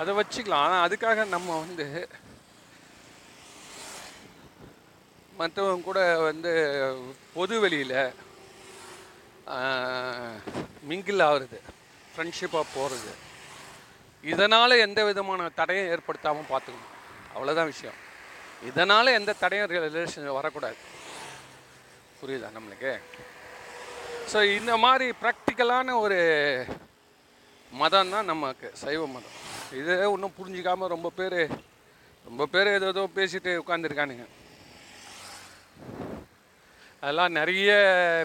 அதை 0.00 0.10
வச்சுக்கலாம். 0.20 0.64
ஆனால் 0.66 0.84
அதுக்காக 0.86 1.28
நம்ம 1.36 1.58
வந்து 1.64 1.86
மற்றவங்க 5.40 5.86
கூட 5.90 6.00
வந்து 6.28 6.52
பொது 7.36 7.54
வெளியில் 7.60 7.96
மிங்கிள் 10.90 11.24
ஆகுறது. 11.28 11.58
ஃப்ரெண்ட்ஷிப்பாக 12.12 12.72
போகிறது 12.76 13.12
இதனால் 14.32 14.82
எந்த 14.86 15.00
விதமான 15.08 15.48
தடையும் 15.58 15.90
ஏற்படுத்தாமல் 15.92 16.50
பார்த்துக்கணும். 16.52 16.94
அவ்வளோதான் 17.34 17.70
விஷயம். 17.72 17.98
இதனால் 18.70 19.16
எந்த 19.18 19.34
தடையும் 19.42 19.70
ரிலேஷன் 19.88 20.38
வரக்கூடாது. 20.38 20.80
புரியுதா 22.20 22.48
நம்மளுக்கு? 22.56 22.92
ஸோ 24.32 24.38
இந்த 24.58 24.72
மாதிரி 24.84 25.06
ப்ராக்டிக்கலான 25.22 25.94
ஒரு 26.04 26.18
மதம் 27.80 28.12
தான் 28.14 28.30
நமக்கு 28.32 28.68
சைவ 28.82 29.02
மதம். 29.14 29.36
இதே 29.80 29.96
ஒன்றும் 30.14 30.36
புரிஞ்சிக்காமல் 30.38 30.92
ரொம்ப 30.94 31.08
பேர் 31.18 31.40
ரொம்ப 32.28 32.46
பேர் 32.54 32.68
ஏதோ 32.78 32.88
ஏதோ 32.94 33.02
பேசிட்டு 33.18 33.50
உட்காந்துருக்கானுங்க 33.62 34.26
அதெல்லாம் 37.00 37.32
நிறைய 37.32 37.70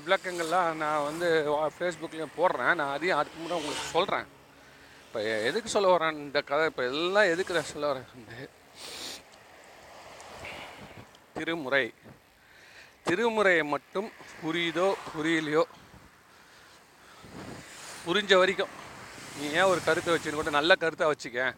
விளக்கங்கள்லாம் 0.05 0.73
நான் 0.73 1.03
வந்து 1.03 1.27
ஃபேஸ்புக்லேயும் 1.79 2.35
போடுறேன். 2.37 2.73
நான் 2.73 2.93
அதையும் 2.93 3.17
அதுக்கு 3.17 3.39
முன்னாடி 3.39 3.53
உங்களுக்கு 3.53 3.83
சொல்கிறேன் 3.91 4.25
இப்போ 5.07 5.21
எதுக்கு 5.21 5.69
சொல்ல 5.69 5.97
வரேன் 5.97 6.11
இந்த 6.11 6.41
கதை 6.41 6.65
இப்போ 6.65 6.83
எல்லாம் 6.83 7.23
எதுக்கு 7.23 7.53
நான் 7.53 7.63
சொல்ல 7.63 7.93
வரேன் 7.93 8.05
வந்து 8.13 8.49
திருமுறை 11.33 11.93
திருமுறையை 13.05 13.63
மட்டும் 13.65 14.11
புரியுதோ 14.43 14.93
புரியலையோ? 15.17 15.63
புரிஞ்ச 18.07 18.37
வரைக்கும். 18.37 18.67
நீ 19.39 19.47
ஏன் 19.47 19.61
ஒரு 19.61 19.79
கருத்தை 19.85 20.15
வச்சுன்னு 20.15 20.33
கூட 20.33 20.49
நல்ல 20.49 20.73
கருத்தாக 20.79 21.11
வச்சுக்க. 21.11 21.55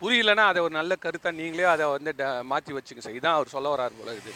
புரியலன்னா 0.00 0.36
அதை 0.36 0.62
ஒரு 0.62 0.74
நல்ல 0.74 0.96
கருத்தை 0.96 1.32
நீங்களே 1.32 1.62
அதை 1.62 1.86
வந்து 1.86 2.14
ட- 2.18 2.42
மாற்றி 2.42 2.72
வச்சுக்க 2.72 2.98
சார். 2.98 3.12
இதான் 3.12 3.34
அவர் 3.34 3.48
சொல்ல 3.48 3.68
வராரு 3.68 3.92
போல 3.98 4.14
இது. 4.14 4.32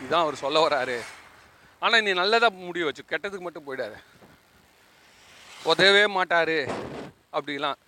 இதுதான் 0.00 0.24
அவர் 0.24 0.42
சொல்ல 0.44 0.58
வராரு. 0.64 0.98
ஆனால் 1.84 2.04
நீ 2.06 2.12
நல்லதாக 2.20 2.66
முடிவு 2.68 2.88
வச்சு 2.88 3.10
கெட்டதுக்கு 3.10 3.46
மட்டும் 3.46 3.66
போயிடாரு 3.68 3.98
உதவவே 5.70 6.04
மாட்டார் 6.16 6.58
அப்படிலாம். 7.36 7.78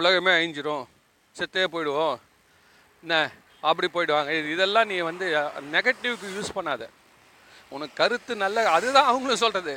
உலகமே 0.00 0.32
அழிஞ்சிரும். 0.36 0.84
செத்தே 1.36 1.64
போயிடுவோம். 1.74 2.16
என்ன 3.02 3.14
அப்படி 3.70 3.88
போயிடுவாங்க. 3.94 4.30
இது 4.38 4.48
இதெல்லாம் 4.56 4.90
நீ 4.92 4.96
வந்து 5.10 5.26
நெகட்டிவ்க்கு 5.76 6.34
யூஸ் 6.36 6.56
பண்ணாத. 6.58 6.84
உனக்கு 7.74 7.94
கருத்து 8.00 8.32
நல்ல 8.44 8.64
அதுதான் 8.76 9.10
அவங்களும் 9.10 9.42
சொல்கிறது 9.44 9.74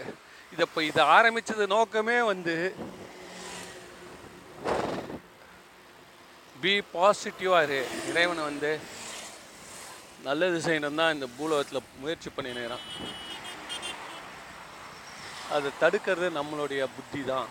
இதை 0.53 0.64
இப்போ 0.68 0.82
இதை 0.89 1.03
ஆரம்பித்தது 1.16 1.64
நோக்கமே 1.76 2.18
வந்து 2.32 2.56
பி 6.62 6.74
பாசிட்டிவாக 6.93 7.64
இரு. 7.68 7.80
இறைவனை 8.12 8.43
வந்து 8.49 8.72
நல்லது 10.28 10.58
செய்யணும் 10.66 11.00
தான் 11.00 11.14
இந்த 11.16 11.28
பூலோகத்தில் 11.38 11.90
முயற்சி 12.04 12.30
பண்ணினுறான் 12.38 12.86
அதை 15.56 15.70
தடுக்கிறது 15.84 16.28
நம்மளுடைய 16.38 16.84
புத்தி 16.96 17.22
தான் 17.32 17.48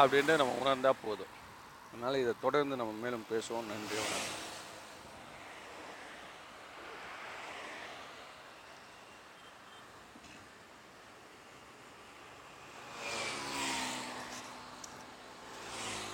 அப்படின்ட்டு 0.00 0.40
நம்ம 0.40 0.58
உணர்ந்தால் 0.62 1.02
போதும். 1.04 1.32
அதனால் 1.92 2.22
இதை 2.22 2.32
தொடர்ந்து 2.44 2.74
நம்ம 2.80 2.92
மேலும் 3.04 3.28
பேசுவோம். 3.32 3.68
நன்றி 3.72 3.96
வணக்கம். 4.02 4.51